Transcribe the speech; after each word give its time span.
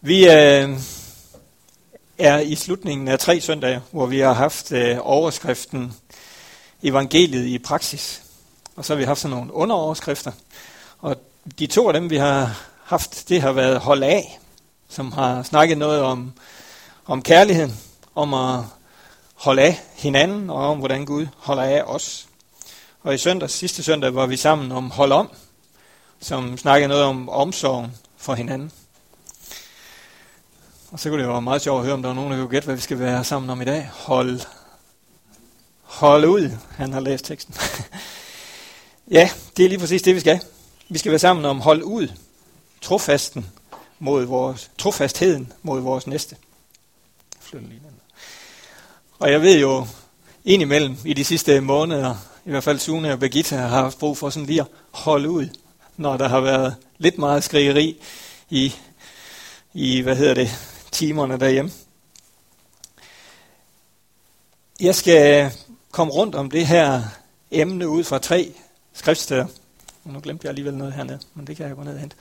Vi 0.00 0.24
øh, 0.24 0.78
er 2.18 2.38
i 2.38 2.54
slutningen 2.54 3.08
af 3.08 3.18
tre 3.18 3.40
søndage, 3.40 3.80
hvor 3.90 4.06
vi 4.06 4.18
har 4.18 4.32
haft 4.32 4.72
øh, 4.72 4.96
overskriften 5.00 5.94
Evangeliet 6.82 7.46
i 7.46 7.58
praksis. 7.58 8.22
Og 8.76 8.84
så 8.84 8.92
har 8.92 8.98
vi 8.98 9.04
haft 9.04 9.20
sådan 9.20 9.36
nogle 9.36 9.54
underoverskrifter. 9.54 10.32
Og 10.98 11.16
de 11.58 11.66
to 11.66 11.88
af 11.88 11.94
dem, 11.94 12.10
vi 12.10 12.16
har 12.16 12.66
haft, 12.84 13.28
det 13.28 13.42
har 13.42 13.52
været 13.52 13.80
Hold 13.80 14.02
af, 14.02 14.38
som 14.88 15.12
har 15.12 15.42
snakket 15.42 15.78
noget 15.78 16.00
om, 16.00 16.32
om 17.06 17.22
kærligheden, 17.22 17.76
om 18.14 18.34
at 18.34 18.64
holde 19.34 19.62
af 19.62 19.80
hinanden, 19.94 20.50
og 20.50 20.70
om 20.70 20.78
hvordan 20.78 21.04
Gud 21.04 21.26
holder 21.36 21.62
af 21.62 21.82
os. 21.82 22.26
Og 23.02 23.14
i 23.14 23.18
søndag, 23.18 23.50
sidste 23.50 23.82
søndag, 23.82 24.14
var 24.14 24.26
vi 24.26 24.36
sammen 24.36 24.72
om 24.72 24.90
Hold 24.90 25.12
om, 25.12 25.30
som 26.20 26.58
snakkede 26.58 26.88
noget 26.88 27.04
om 27.04 27.28
omsorgen 27.28 27.96
for 28.16 28.34
hinanden. 28.34 28.72
Og 30.90 31.00
så 31.00 31.08
kunne 31.08 31.22
det 31.22 31.28
være 31.28 31.42
meget 31.42 31.62
sjovt 31.62 31.78
at 31.78 31.84
høre, 31.84 31.94
om 31.94 32.02
der 32.02 32.08
var 32.08 32.14
nogen, 32.14 32.32
der 32.32 32.38
kunne 32.38 32.48
gætte, 32.48 32.66
hvad 32.66 32.74
vi 32.74 32.80
skal 32.80 32.98
være 32.98 33.24
sammen 33.24 33.50
om 33.50 33.60
i 33.62 33.64
dag. 33.64 33.90
Hold, 33.92 34.40
hold 35.82 36.24
ud. 36.24 36.50
Han 36.70 36.92
har 36.92 37.00
læst 37.00 37.24
teksten. 37.24 37.54
ja, 39.18 39.30
det 39.56 39.64
er 39.64 39.68
lige 39.68 39.78
præcis 39.78 40.02
det, 40.02 40.14
vi 40.14 40.20
skal. 40.20 40.40
Vi 40.88 40.98
skal 40.98 41.12
være 41.12 41.18
sammen 41.18 41.44
om 41.44 41.60
hold 41.60 41.82
ud. 41.82 42.08
Trofasten 42.80 43.46
mod 43.98 44.24
vores, 44.24 44.70
trofastheden 44.78 45.52
mod 45.62 45.80
vores 45.80 46.06
næste. 46.06 46.36
Og 49.18 49.30
jeg 49.30 49.42
ved 49.42 49.60
jo, 49.60 49.86
indimellem 50.44 50.96
i 51.04 51.14
de 51.14 51.24
sidste 51.24 51.60
måneder, 51.60 52.14
i 52.44 52.50
hvert 52.50 52.64
fald 52.64 52.78
Sune 52.78 53.12
og 53.12 53.18
Birgitta 53.18 53.56
har 53.56 53.68
haft 53.68 53.98
brug 53.98 54.18
for 54.18 54.30
sådan 54.30 54.46
lige 54.46 54.60
at 54.60 54.66
holde 54.90 55.30
ud, 55.30 55.48
når 55.96 56.16
der 56.16 56.28
har 56.28 56.40
været 56.40 56.76
lidt 56.98 57.18
meget 57.18 57.44
skrigeri 57.44 58.02
i, 58.50 58.74
i 59.74 60.00
hvad 60.00 60.16
hedder 60.16 60.34
det, 60.34 60.77
timerne 60.92 61.40
derhjemme. 61.40 61.70
Jeg 64.80 64.94
skal 64.94 65.52
komme 65.90 66.12
rundt 66.12 66.34
om 66.34 66.50
det 66.50 66.66
her 66.66 67.02
emne 67.50 67.88
ud 67.88 68.04
fra 68.04 68.18
tre 68.18 68.52
skriftsteder. 68.92 69.46
Nu 70.04 70.20
glemte 70.20 70.44
jeg 70.44 70.48
alligevel 70.48 70.74
noget 70.74 70.92
hernede, 70.92 71.18
men 71.34 71.46
det 71.46 71.56
kan 71.56 71.68
jeg 71.68 71.76
gå 71.76 71.82
ned 71.82 71.94
og 71.94 72.00
hente. 72.00 72.16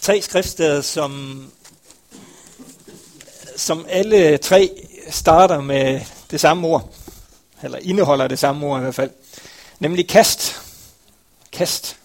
Tre 0.00 0.22
skriftsteder, 0.22 0.80
som, 0.80 1.52
som 3.56 3.86
alle 3.88 4.38
tre 4.38 4.70
starter 5.10 5.60
med 5.60 6.00
det 6.30 6.40
samme 6.40 6.66
ord, 6.66 6.94
eller 7.62 7.78
indeholder 7.78 8.28
det 8.28 8.38
samme 8.38 8.66
ord 8.66 8.78
i 8.78 8.82
hvert 8.82 8.94
fald, 8.94 9.10
nemlig 9.78 10.08
kast. 10.08 10.62
Kast. 11.52 11.96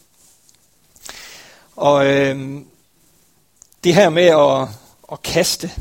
Og 1.76 2.06
øh, 2.06 2.62
det 3.84 3.96
her 3.96 4.10
med 4.10 4.26
at 4.26 4.87
at 5.12 5.22
kaste, 5.22 5.72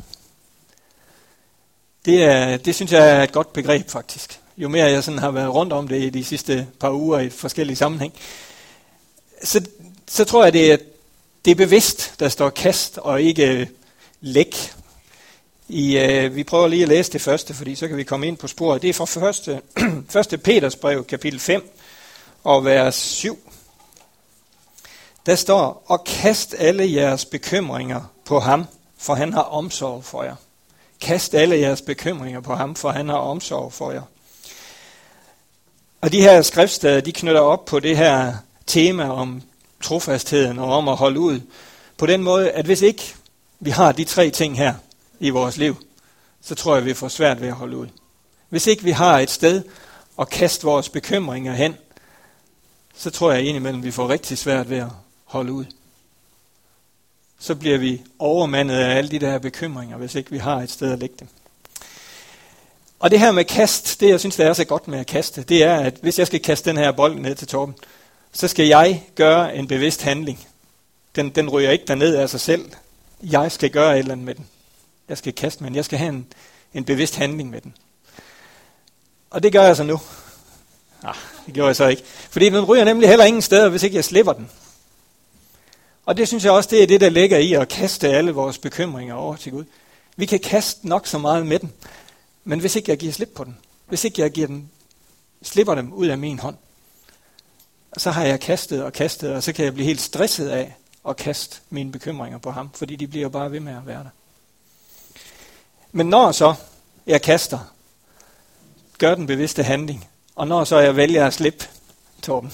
det, 2.04 2.22
er, 2.24 2.56
det 2.56 2.74
synes 2.74 2.92
jeg 2.92 3.10
er 3.10 3.22
et 3.22 3.32
godt 3.32 3.52
begreb 3.52 3.90
faktisk. 3.90 4.40
Jo 4.56 4.68
mere 4.68 4.90
jeg 4.90 5.04
sådan 5.04 5.18
har 5.18 5.30
været 5.30 5.54
rundt 5.54 5.72
om 5.72 5.88
det 5.88 6.02
i 6.02 6.10
de 6.10 6.24
sidste 6.24 6.66
par 6.80 6.90
uger 6.90 7.18
i 7.18 7.30
forskellige 7.30 7.76
sammenhæng, 7.76 8.12
så, 9.44 9.64
så 10.08 10.24
tror 10.24 10.44
jeg, 10.44 10.52
det 10.52 10.72
er, 10.72 10.76
det 11.44 11.50
er 11.50 11.54
bevidst, 11.54 12.14
der 12.20 12.28
står 12.28 12.50
kast 12.50 12.98
og 12.98 13.22
ikke 13.22 13.68
læk. 14.20 14.72
I, 15.68 15.98
øh, 15.98 16.36
vi 16.36 16.44
prøver 16.44 16.68
lige 16.68 16.82
at 16.82 16.88
læse 16.88 17.12
det 17.12 17.20
første, 17.20 17.54
fordi 17.54 17.74
så 17.74 17.88
kan 17.88 17.96
vi 17.96 18.04
komme 18.04 18.26
ind 18.26 18.36
på 18.36 18.46
sporet. 18.46 18.82
Det 18.82 18.90
er 18.90 18.94
fra 18.94 19.04
første, 19.04 19.60
første 20.08 20.38
Peters 20.38 20.76
brev, 20.76 21.04
kapitel 21.04 21.40
5 21.40 21.70
og 22.44 22.64
vers 22.64 22.94
7. 22.94 23.38
Der 25.26 25.34
står, 25.34 25.84
og 25.86 26.04
kast 26.04 26.54
alle 26.58 26.92
jeres 26.92 27.24
bekymringer 27.24 28.12
på 28.24 28.40
ham, 28.40 28.64
for 28.98 29.14
han 29.14 29.32
har 29.32 29.42
omsorg 29.42 30.04
for 30.04 30.22
jer. 30.22 30.34
Kast 31.00 31.34
alle 31.34 31.58
jeres 31.58 31.82
bekymringer 31.82 32.40
på 32.40 32.54
ham, 32.54 32.74
for 32.74 32.90
han 32.90 33.08
har 33.08 33.16
omsorg 33.16 33.72
for 33.72 33.92
jer. 33.92 34.02
Og 36.00 36.12
de 36.12 36.20
her 36.20 36.42
skriftsteder, 36.42 37.00
de 37.00 37.12
knytter 37.12 37.40
op 37.40 37.64
på 37.64 37.80
det 37.80 37.96
her 37.96 38.34
tema 38.66 39.08
om 39.08 39.42
trofastheden 39.82 40.58
og 40.58 40.72
om 40.72 40.88
at 40.88 40.96
holde 40.96 41.20
ud. 41.20 41.40
På 41.96 42.06
den 42.06 42.22
måde, 42.22 42.50
at 42.50 42.64
hvis 42.64 42.82
ikke 42.82 43.14
vi 43.60 43.70
har 43.70 43.92
de 43.92 44.04
tre 44.04 44.30
ting 44.30 44.58
her 44.58 44.74
i 45.20 45.30
vores 45.30 45.56
liv, 45.56 45.76
så 46.42 46.54
tror 46.54 46.74
jeg, 46.74 46.84
vi 46.84 46.94
får 46.94 47.08
svært 47.08 47.40
ved 47.40 47.48
at 47.48 47.54
holde 47.54 47.76
ud. 47.76 47.86
Hvis 48.48 48.66
ikke 48.66 48.84
vi 48.84 48.90
har 48.90 49.18
et 49.18 49.30
sted 49.30 49.62
at 50.18 50.30
kaste 50.30 50.64
vores 50.64 50.88
bekymringer 50.88 51.54
hen, 51.54 51.76
så 52.96 53.10
tror 53.10 53.32
jeg 53.32 53.42
indimellem, 53.42 53.82
vi 53.82 53.90
får 53.90 54.08
rigtig 54.08 54.38
svært 54.38 54.70
ved 54.70 54.78
at 54.78 54.88
holde 55.24 55.52
ud 55.52 55.64
så 57.38 57.54
bliver 57.54 57.78
vi 57.78 58.02
overmandet 58.18 58.76
af 58.76 58.96
alle 58.96 59.10
de 59.10 59.18
der 59.18 59.38
bekymringer, 59.38 59.96
hvis 59.96 60.14
ikke 60.14 60.30
vi 60.30 60.38
har 60.38 60.56
et 60.56 60.70
sted 60.70 60.92
at 60.92 60.98
lægge 60.98 61.14
dem. 61.18 61.28
Og 62.98 63.10
det 63.10 63.20
her 63.20 63.32
med 63.32 63.44
kast, 63.44 64.00
det 64.00 64.08
jeg 64.08 64.20
synes, 64.20 64.36
det 64.36 64.46
er 64.46 64.52
så 64.52 64.64
godt 64.64 64.88
med 64.88 64.98
at 64.98 65.06
kaste, 65.06 65.42
det 65.42 65.62
er, 65.62 65.76
at 65.76 65.94
hvis 66.02 66.18
jeg 66.18 66.26
skal 66.26 66.40
kaste 66.40 66.70
den 66.70 66.76
her 66.76 66.92
bold 66.92 67.14
ned 67.14 67.34
til 67.34 67.48
Torben, 67.48 67.74
så 68.32 68.48
skal 68.48 68.66
jeg 68.66 69.04
gøre 69.14 69.56
en 69.56 69.66
bevidst 69.66 70.02
handling. 70.02 70.46
Den, 71.16 71.30
den 71.30 71.50
ryger 71.50 71.70
ikke 71.70 71.84
derned 71.88 72.14
af 72.14 72.30
sig 72.30 72.40
selv. 72.40 72.70
Jeg 73.22 73.52
skal 73.52 73.70
gøre 73.70 73.92
et 73.92 73.98
eller 73.98 74.12
andet 74.12 74.26
med 74.26 74.34
den. 74.34 74.46
Jeg 75.08 75.18
skal 75.18 75.32
kaste 75.32 75.62
med 75.62 75.70
den. 75.70 75.76
Jeg 75.76 75.84
skal 75.84 75.98
have 75.98 76.08
en, 76.08 76.26
en 76.74 76.84
bevidst 76.84 77.16
handling 77.16 77.50
med 77.50 77.60
den. 77.60 77.74
Og 79.30 79.42
det 79.42 79.52
gør 79.52 79.62
jeg 79.62 79.76
så 79.76 79.82
nu. 79.82 80.00
Ah, 81.02 81.14
det 81.46 81.54
gjorde 81.54 81.66
jeg 81.66 81.76
så 81.76 81.86
ikke. 81.86 82.02
Fordi 82.30 82.48
den 82.48 82.64
ryger 82.64 82.84
nemlig 82.84 83.08
heller 83.08 83.24
ingen 83.24 83.42
steder, 83.42 83.68
hvis 83.68 83.82
ikke 83.82 83.96
jeg 83.96 84.04
slipper 84.04 84.32
den. 84.32 84.50
Og 86.06 86.16
det 86.16 86.28
synes 86.28 86.44
jeg 86.44 86.52
også, 86.52 86.68
det 86.70 86.82
er 86.82 86.86
det, 86.86 87.00
der 87.00 87.08
ligger 87.08 87.38
i 87.38 87.52
at 87.52 87.68
kaste 87.68 88.08
alle 88.08 88.32
vores 88.32 88.58
bekymringer 88.58 89.14
over 89.14 89.36
til 89.36 89.52
Gud. 89.52 89.64
Vi 90.16 90.26
kan 90.26 90.40
kaste 90.40 90.88
nok 90.88 91.06
så 91.06 91.18
meget 91.18 91.46
med 91.46 91.58
dem, 91.58 91.68
men 92.44 92.60
hvis 92.60 92.76
ikke 92.76 92.90
jeg 92.90 92.98
giver 92.98 93.12
slip 93.12 93.32
på 93.34 93.44
den, 93.44 93.58
hvis 93.86 94.04
ikke 94.04 94.22
jeg 94.22 94.30
giver 94.30 94.46
dem, 94.46 94.68
slipper 95.42 95.74
dem 95.74 95.92
ud 95.92 96.06
af 96.06 96.18
min 96.18 96.38
hånd, 96.38 96.56
så 97.96 98.10
har 98.10 98.24
jeg 98.24 98.40
kastet 98.40 98.84
og 98.84 98.92
kastet, 98.92 99.34
og 99.34 99.42
så 99.42 99.52
kan 99.52 99.64
jeg 99.64 99.74
blive 99.74 99.86
helt 99.86 100.00
stresset 100.00 100.48
af 100.48 100.76
at 101.08 101.16
kaste 101.16 101.60
mine 101.70 101.92
bekymringer 101.92 102.38
på 102.38 102.50
ham, 102.50 102.70
fordi 102.74 102.96
de 102.96 103.06
bliver 103.06 103.28
bare 103.28 103.52
ved 103.52 103.60
med 103.60 103.72
at 103.72 103.86
være 103.86 103.98
der. 104.04 104.10
Men 105.92 106.06
når 106.06 106.32
så 106.32 106.54
jeg 107.06 107.22
kaster, 107.22 107.58
gør 108.98 109.14
den 109.14 109.26
bevidste 109.26 109.62
handling, 109.62 110.08
og 110.34 110.48
når 110.48 110.64
så 110.64 110.78
jeg 110.78 110.96
vælger 110.96 111.26
at 111.26 111.34
slippe, 111.34 111.64
Torben, 112.22 112.52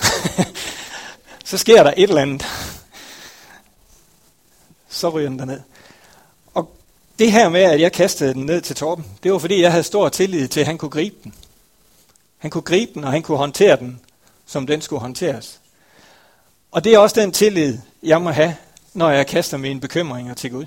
så 1.44 1.58
sker 1.58 1.82
der 1.82 1.94
et 1.96 2.08
eller 2.08 2.22
andet 2.22 2.46
så 4.92 5.08
ryger 5.08 5.28
den 5.28 5.38
derned. 5.38 5.60
Og 6.54 6.76
det 7.18 7.32
her 7.32 7.48
med, 7.48 7.60
at 7.60 7.80
jeg 7.80 7.92
kastede 7.92 8.34
den 8.34 8.46
ned 8.46 8.60
til 8.60 8.76
Torben, 8.76 9.06
det 9.22 9.32
var 9.32 9.38
fordi, 9.38 9.62
jeg 9.62 9.70
havde 9.70 9.84
stor 9.84 10.08
tillid 10.08 10.48
til, 10.48 10.60
at 10.60 10.66
han 10.66 10.78
kunne 10.78 10.90
gribe 10.90 11.16
den. 11.24 11.34
Han 12.38 12.50
kunne 12.50 12.62
gribe 12.62 12.94
den, 12.94 13.04
og 13.04 13.12
han 13.12 13.22
kunne 13.22 13.38
håndtere 13.38 13.76
den, 13.76 14.00
som 14.46 14.66
den 14.66 14.80
skulle 14.80 15.00
håndteres. 15.00 15.60
Og 16.70 16.84
det 16.84 16.94
er 16.94 16.98
også 16.98 17.20
den 17.20 17.32
tillid, 17.32 17.78
jeg 18.02 18.22
må 18.22 18.30
have, 18.30 18.56
når 18.94 19.10
jeg 19.10 19.26
kaster 19.26 19.56
mine 19.56 19.80
bekymringer 19.80 20.34
til 20.34 20.50
Gud. 20.50 20.66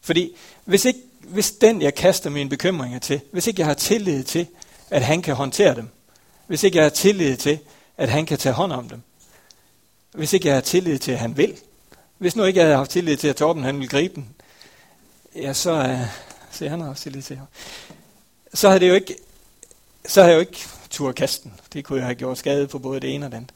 Fordi 0.00 0.36
hvis, 0.64 0.84
ikke, 0.84 1.00
hvis 1.20 1.50
den, 1.50 1.82
jeg 1.82 1.94
kaster 1.94 2.30
mine 2.30 2.50
bekymringer 2.50 2.98
til, 2.98 3.20
hvis 3.32 3.46
ikke 3.46 3.60
jeg 3.60 3.66
har 3.66 3.74
tillid 3.74 4.24
til, 4.24 4.46
at 4.90 5.02
han 5.02 5.22
kan 5.22 5.34
håndtere 5.34 5.74
dem, 5.74 5.88
hvis 6.46 6.62
ikke 6.62 6.76
jeg 6.76 6.84
har 6.84 6.90
tillid 6.90 7.36
til, 7.36 7.58
at 7.96 8.08
han 8.08 8.26
kan 8.26 8.38
tage 8.38 8.52
hånd 8.52 8.72
om 8.72 8.88
dem, 8.88 9.02
hvis 10.12 10.32
ikke 10.32 10.48
jeg 10.48 10.56
har 10.56 10.60
tillid 10.60 10.98
til, 10.98 11.12
at 11.12 11.18
han 11.18 11.36
vil, 11.36 11.56
hvis 12.20 12.36
nu 12.36 12.44
ikke 12.44 12.58
jeg 12.58 12.66
havde 12.66 12.76
haft 12.76 12.90
tillid 12.90 13.16
til, 13.16 13.28
at 13.28 13.36
Torben 13.36 13.64
han 13.64 13.74
ville 13.74 13.88
gribe 13.88 14.14
den, 14.14 14.34
ja, 15.36 15.52
så, 15.52 15.80
uh, 15.80 16.06
se, 16.50 16.68
han 16.68 16.80
har 16.80 16.86
haft 16.86 17.02
tillid 17.02 17.22
til 17.22 17.36
ham. 17.36 17.46
Så 18.54 18.68
havde 18.68 18.80
det 18.80 18.88
jo 18.88 18.94
ikke, 18.94 19.16
så 20.06 20.20
havde 20.20 20.30
jeg 20.30 20.36
jo 20.36 20.40
ikke 20.40 20.66
tur 20.90 21.12
kasten. 21.12 21.52
Det 21.72 21.84
kunne 21.84 21.98
jeg 21.98 22.06
have 22.06 22.14
gjort 22.14 22.38
skade 22.38 22.68
på 22.68 22.78
både 22.78 23.00
det 23.00 23.14
ene 23.14 23.26
og 23.26 23.30
det 23.32 23.36
andet. 23.36 23.52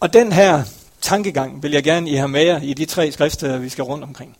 Og 0.00 0.12
den 0.12 0.32
her 0.32 0.64
tankegang 1.00 1.62
vil 1.62 1.72
jeg 1.72 1.82
gerne 1.84 2.10
I 2.10 2.14
have 2.14 2.28
med 2.28 2.42
jer 2.42 2.60
i 2.62 2.74
de 2.74 2.84
tre 2.84 3.12
skrifter, 3.12 3.58
vi 3.58 3.68
skal 3.68 3.84
rundt 3.84 4.04
omkring. 4.04 4.36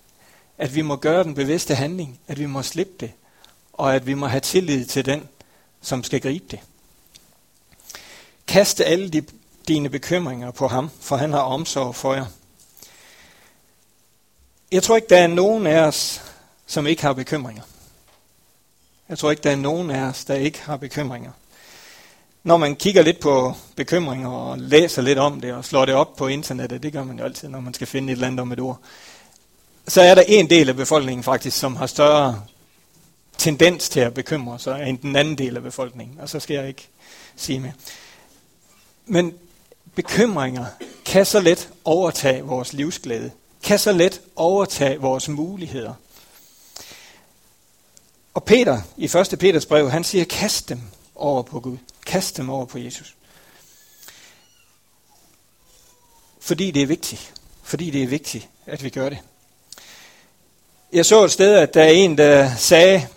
At 0.58 0.74
vi 0.74 0.82
må 0.82 0.96
gøre 0.96 1.24
den 1.24 1.34
bevidste 1.34 1.74
handling, 1.74 2.20
at 2.28 2.38
vi 2.38 2.46
må 2.46 2.62
slippe 2.62 2.92
det, 3.00 3.12
og 3.72 3.94
at 3.94 4.06
vi 4.06 4.14
må 4.14 4.26
have 4.26 4.40
tillid 4.40 4.84
til 4.84 5.06
den, 5.06 5.28
som 5.82 6.04
skal 6.04 6.20
gribe 6.20 6.44
det. 6.50 6.60
Kaste 8.46 8.84
alle 8.84 9.08
de 9.08 9.22
dine 9.70 9.88
bekymringer 9.88 10.50
på 10.50 10.68
ham, 10.68 10.90
for 11.00 11.16
han 11.16 11.32
har 11.32 11.40
omsorg 11.40 11.94
for 11.94 12.14
jer. 12.14 12.26
Jeg 14.72 14.82
tror 14.82 14.96
ikke, 14.96 15.08
der 15.08 15.16
er 15.16 15.26
nogen 15.26 15.66
af 15.66 15.80
os, 15.80 16.22
som 16.66 16.86
ikke 16.86 17.02
har 17.02 17.12
bekymringer. 17.12 17.62
Jeg 19.08 19.18
tror 19.18 19.30
ikke, 19.30 19.42
der 19.42 19.50
er 19.50 19.56
nogen 19.56 19.90
af 19.90 20.02
os, 20.02 20.24
der 20.24 20.34
ikke 20.34 20.62
har 20.62 20.76
bekymringer. 20.76 21.30
Når 22.42 22.56
man 22.56 22.76
kigger 22.76 23.02
lidt 23.02 23.20
på 23.20 23.54
bekymringer 23.76 24.28
og 24.28 24.58
læser 24.58 25.02
lidt 25.02 25.18
om 25.18 25.40
det 25.40 25.52
og 25.52 25.64
slår 25.64 25.84
det 25.84 25.94
op 25.94 26.16
på 26.16 26.26
internettet, 26.26 26.82
det 26.82 26.92
gør 26.92 27.04
man 27.04 27.18
jo 27.18 27.24
altid, 27.24 27.48
når 27.48 27.60
man 27.60 27.74
skal 27.74 27.86
finde 27.86 28.12
et 28.12 28.16
eller 28.16 28.26
andet 28.26 28.40
om 28.40 28.52
et 28.52 28.60
ord, 28.60 28.80
så 29.88 30.00
er 30.00 30.14
der 30.14 30.22
en 30.28 30.50
del 30.50 30.68
af 30.68 30.76
befolkningen 30.76 31.24
faktisk, 31.24 31.58
som 31.58 31.76
har 31.76 31.86
større 31.86 32.42
tendens 33.38 33.88
til 33.88 34.00
at 34.00 34.14
bekymre 34.14 34.58
sig 34.58 34.88
end 34.88 34.98
den 34.98 35.16
anden 35.16 35.38
del 35.38 35.56
af 35.56 35.62
befolkningen. 35.62 36.20
Og 36.20 36.28
så 36.28 36.40
skal 36.40 36.54
jeg 36.54 36.68
ikke 36.68 36.88
sige 37.36 37.60
mere. 37.60 37.72
Men 39.06 39.34
bekymringer 39.94 40.66
kan 41.04 41.26
så 41.26 41.40
let 41.40 41.68
overtage 41.84 42.42
vores 42.42 42.72
livsglæde. 42.72 43.30
kan 43.62 43.78
så 43.78 43.92
let 43.92 44.20
overtage 44.36 45.00
vores 45.00 45.28
muligheder. 45.28 45.94
Og 48.34 48.44
Peter 48.44 48.80
i 48.96 49.04
1. 49.04 49.38
Peters 49.38 49.66
brev, 49.66 49.90
han 49.90 50.04
siger, 50.04 50.24
kast 50.24 50.68
dem 50.68 50.80
over 51.14 51.42
på 51.42 51.60
Gud. 51.60 51.76
Kast 52.06 52.36
dem 52.36 52.50
over 52.50 52.64
på 52.66 52.78
Jesus. 52.78 53.14
Fordi 56.40 56.70
det 56.70 56.82
er 56.82 56.86
vigtigt. 56.86 57.34
Fordi 57.62 57.90
det 57.90 58.02
er 58.02 58.06
vigtigt, 58.06 58.48
at 58.66 58.84
vi 58.84 58.90
gør 58.90 59.08
det. 59.08 59.18
Jeg 60.92 61.06
så 61.06 61.24
et 61.24 61.32
sted, 61.32 61.54
at 61.54 61.74
der 61.74 61.82
er 61.82 61.90
en, 61.90 62.18
der 62.18 62.56
sagde, 62.56 63.08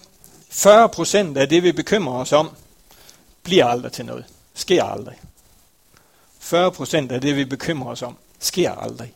40% 0.51 1.37
af 1.37 1.49
det, 1.49 1.63
vi 1.63 1.71
bekymrer 1.71 2.19
os 2.19 2.31
om, 2.31 2.49
bliver 3.43 3.65
aldrig 3.65 3.91
til 3.91 4.05
noget. 4.05 4.25
Sker 4.53 4.83
aldrig. 4.83 5.19
40 6.43 6.71
procent 6.71 7.11
af 7.11 7.21
det, 7.21 7.35
vi 7.35 7.45
bekymrer 7.45 7.91
os 7.91 8.01
om, 8.01 8.17
sker 8.39 8.71
aldrig. 8.71 9.13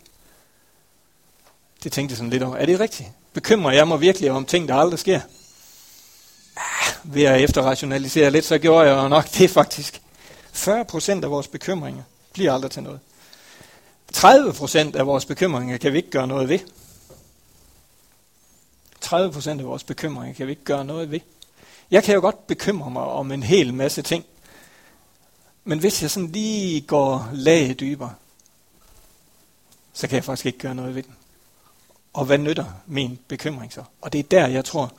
Det 1.83 1.91
tænkte 1.91 2.11
jeg 2.11 2.17
sådan 2.17 2.29
lidt 2.29 2.43
over. 2.43 2.55
Er 2.55 2.65
det 2.65 2.79
rigtigt? 2.79 3.09
Bekymrer 3.33 3.71
jeg 3.71 3.87
mig 3.87 4.01
virkelig 4.01 4.31
om 4.31 4.45
ting, 4.45 4.67
der 4.67 4.75
aldrig 4.75 4.99
sker? 4.99 5.21
Ah, 6.57 6.93
ved 7.03 7.23
at 7.23 7.41
efterrationalisere 7.41 8.31
lidt, 8.31 8.45
så 8.45 8.57
gjorde 8.57 8.93
jeg 8.93 9.09
nok 9.09 9.25
det 9.37 9.49
faktisk. 9.49 10.01
40 10.53 10.85
procent 10.85 11.23
af 11.23 11.31
vores 11.31 11.47
bekymringer 11.47 12.03
bliver 12.33 12.53
aldrig 12.53 12.71
til 12.71 12.83
noget. 12.83 12.99
30 14.13 14.53
procent 14.53 14.95
af 14.95 15.07
vores 15.07 15.25
bekymringer 15.25 15.77
kan 15.77 15.93
vi 15.93 15.97
ikke 15.97 16.09
gøre 16.09 16.27
noget 16.27 16.49
ved. 16.49 16.59
30 19.01 19.33
procent 19.33 19.61
af 19.61 19.67
vores 19.67 19.83
bekymringer 19.83 20.35
kan 20.35 20.47
vi 20.47 20.51
ikke 20.51 20.63
gøre 20.63 20.85
noget 20.85 21.11
ved. 21.11 21.19
Jeg 21.91 22.03
kan 22.03 22.15
jo 22.15 22.21
godt 22.21 22.47
bekymre 22.47 22.91
mig 22.91 23.03
om 23.03 23.31
en 23.31 23.43
hel 23.43 23.73
masse 23.73 24.01
ting. 24.01 24.25
Men 25.67 25.79
hvis 25.79 26.01
jeg 26.01 26.11
sådan 26.11 26.31
lige 26.31 26.81
går 26.81 27.29
laget 27.33 27.79
dybere, 27.79 28.13
så 29.93 30.07
kan 30.07 30.15
jeg 30.15 30.23
faktisk 30.23 30.45
ikke 30.45 30.59
gøre 30.59 30.75
noget 30.75 30.95
ved 30.95 31.03
den. 31.03 31.15
Og 32.13 32.25
hvad 32.25 32.37
nytter 32.37 32.65
min 32.85 33.19
bekymring 33.27 33.73
så? 33.73 33.83
Og 34.01 34.13
det 34.13 34.19
er 34.19 34.23
der, 34.23 34.47
jeg 34.47 34.65
tror, 34.65 34.93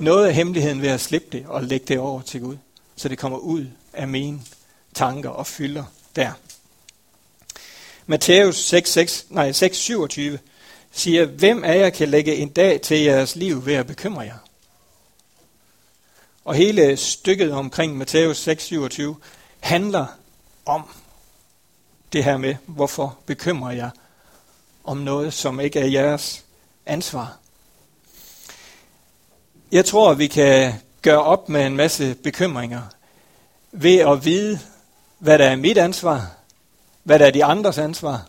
noget 0.00 0.26
af 0.26 0.34
hemmeligheden 0.34 0.82
ved 0.82 0.88
at 0.88 1.00
slippe 1.00 1.38
det 1.38 1.46
og 1.46 1.64
lægge 1.64 1.86
det 1.86 1.98
over 1.98 2.22
til 2.22 2.40
Gud, 2.40 2.56
så 2.96 3.08
det 3.08 3.18
kommer 3.18 3.38
ud 3.38 3.66
af 3.92 4.08
mine 4.08 4.40
tanker 4.94 5.30
og 5.30 5.46
fylder 5.46 5.84
der. 6.16 6.32
Matthæus 8.06 8.74
6:27 8.74 9.24
nej, 9.34 9.52
6, 9.52 9.76
27 9.76 10.38
siger, 10.92 11.24
hvem 11.24 11.64
af 11.64 11.78
jer 11.78 11.90
kan 11.90 12.08
lægge 12.08 12.36
en 12.36 12.48
dag 12.48 12.80
til 12.80 13.00
jeres 13.00 13.36
liv 13.36 13.66
ved 13.66 13.74
at 13.74 13.86
bekymre 13.86 14.22
jer? 14.22 14.38
Og 16.44 16.54
hele 16.54 16.96
stykket 16.96 17.52
omkring 17.52 17.96
Matthæus 17.96 18.48
6:27 18.48 19.14
handler 19.60 20.06
om 20.66 20.84
det 22.12 22.24
her 22.24 22.36
med, 22.36 22.54
hvorfor 22.66 23.18
bekymrer 23.26 23.72
jeg 23.72 23.90
om 24.84 24.96
noget, 24.96 25.34
som 25.34 25.60
ikke 25.60 25.80
er 25.80 25.86
jeres 25.86 26.44
ansvar. 26.86 27.38
Jeg 29.72 29.84
tror, 29.84 30.14
vi 30.14 30.26
kan 30.26 30.74
gøre 31.02 31.22
op 31.22 31.48
med 31.48 31.66
en 31.66 31.76
masse 31.76 32.14
bekymringer 32.14 32.82
ved 33.72 33.96
at 33.96 34.24
vide, 34.24 34.60
hvad 35.18 35.38
der 35.38 35.44
er 35.44 35.56
mit 35.56 35.78
ansvar, 35.78 36.30
hvad 37.02 37.18
der 37.18 37.26
er 37.26 37.30
de 37.30 37.44
andres 37.44 37.78
ansvar, 37.78 38.28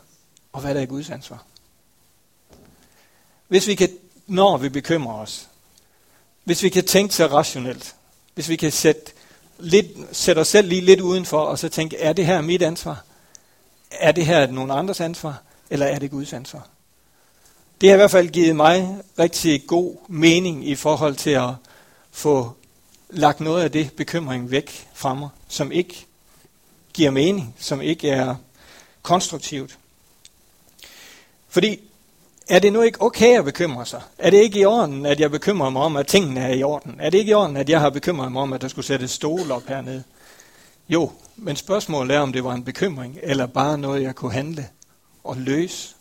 og 0.51 0.61
hvad 0.61 0.75
der 0.75 0.81
er 0.81 0.85
Guds 0.85 1.09
ansvar. 1.09 1.43
Hvis 3.47 3.67
vi 3.67 3.75
kan, 3.75 3.89
når 4.27 4.57
vi 4.57 4.69
bekymrer 4.69 5.15
os, 5.15 5.49
hvis 6.43 6.63
vi 6.63 6.69
kan 6.69 6.85
tænke 6.85 7.15
så 7.15 7.27
rationelt, 7.27 7.95
hvis 8.33 8.49
vi 8.49 8.55
kan 8.55 8.71
sætte, 8.71 9.11
lidt, 9.59 9.87
sætte 10.11 10.39
os 10.39 10.47
selv 10.47 10.67
lige 10.67 10.81
lidt 10.81 11.01
udenfor, 11.01 11.39
og 11.39 11.59
så 11.59 11.69
tænke, 11.69 11.97
er 11.97 12.13
det 12.13 12.25
her 12.25 12.41
mit 12.41 12.61
ansvar? 12.61 13.03
Er 13.91 14.11
det 14.11 14.25
her 14.25 14.51
nogen 14.51 14.71
andres 14.71 15.01
ansvar? 15.01 15.41
Eller 15.69 15.85
er 15.85 15.99
det 15.99 16.11
Guds 16.11 16.33
ansvar? 16.33 16.67
Det 17.81 17.89
har 17.89 17.95
i 17.95 17.97
hvert 17.97 18.11
fald 18.11 18.29
givet 18.29 18.55
mig 18.55 18.97
rigtig 19.19 19.67
god 19.67 19.95
mening 20.07 20.67
i 20.67 20.75
forhold 20.75 21.15
til 21.15 21.29
at 21.29 21.49
få 22.11 22.51
lagt 23.09 23.39
noget 23.39 23.63
af 23.63 23.71
det 23.71 23.91
bekymring 23.93 24.51
væk 24.51 24.87
fra 24.93 25.13
mig, 25.13 25.29
som 25.47 25.71
ikke 25.71 26.05
giver 26.93 27.11
mening, 27.11 27.55
som 27.59 27.81
ikke 27.81 28.09
er 28.09 28.35
konstruktivt. 29.01 29.77
Fordi, 31.49 31.88
er 32.49 32.59
det 32.59 32.73
nu 32.73 32.81
ikke 32.81 33.01
okay 33.01 33.37
at 33.37 33.45
bekymre 33.45 33.85
sig? 33.85 34.01
Er 34.17 34.29
det 34.29 34.37
ikke 34.37 34.59
i 34.59 34.65
orden, 34.65 35.05
at 35.05 35.19
jeg 35.19 35.31
bekymrer 35.31 35.69
mig 35.69 35.81
om, 35.81 35.95
at 35.95 36.07
tingene 36.07 36.39
er 36.39 36.53
i 36.53 36.63
orden? 36.63 36.95
Er 36.99 37.09
det 37.09 37.17
ikke 37.17 37.31
i 37.31 37.33
orden, 37.33 37.57
at 37.57 37.69
jeg 37.69 37.79
har 37.79 37.89
bekymret 37.89 38.31
mig 38.31 38.41
om, 38.41 38.53
at 38.53 38.61
der 38.61 38.67
skulle 38.67 38.85
sættes 38.85 39.11
stol 39.11 39.51
op 39.51 39.67
hernede? 39.67 40.03
Jo, 40.89 41.11
men 41.35 41.55
spørgsmålet 41.55 42.15
er, 42.15 42.19
om 42.19 42.33
det 42.33 42.43
var 42.43 42.53
en 42.53 42.63
bekymring, 42.63 43.17
eller 43.23 43.45
bare 43.45 43.77
noget, 43.77 44.03
jeg 44.03 44.15
kunne 44.15 44.33
handle 44.33 44.67
og 45.23 45.37
løse. 45.37 45.95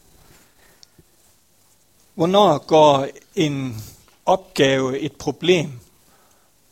Hvornår 2.15 2.59
går 2.59 3.07
en 3.35 3.83
opgave, 4.27 4.99
et 4.99 5.13
problem, 5.13 5.73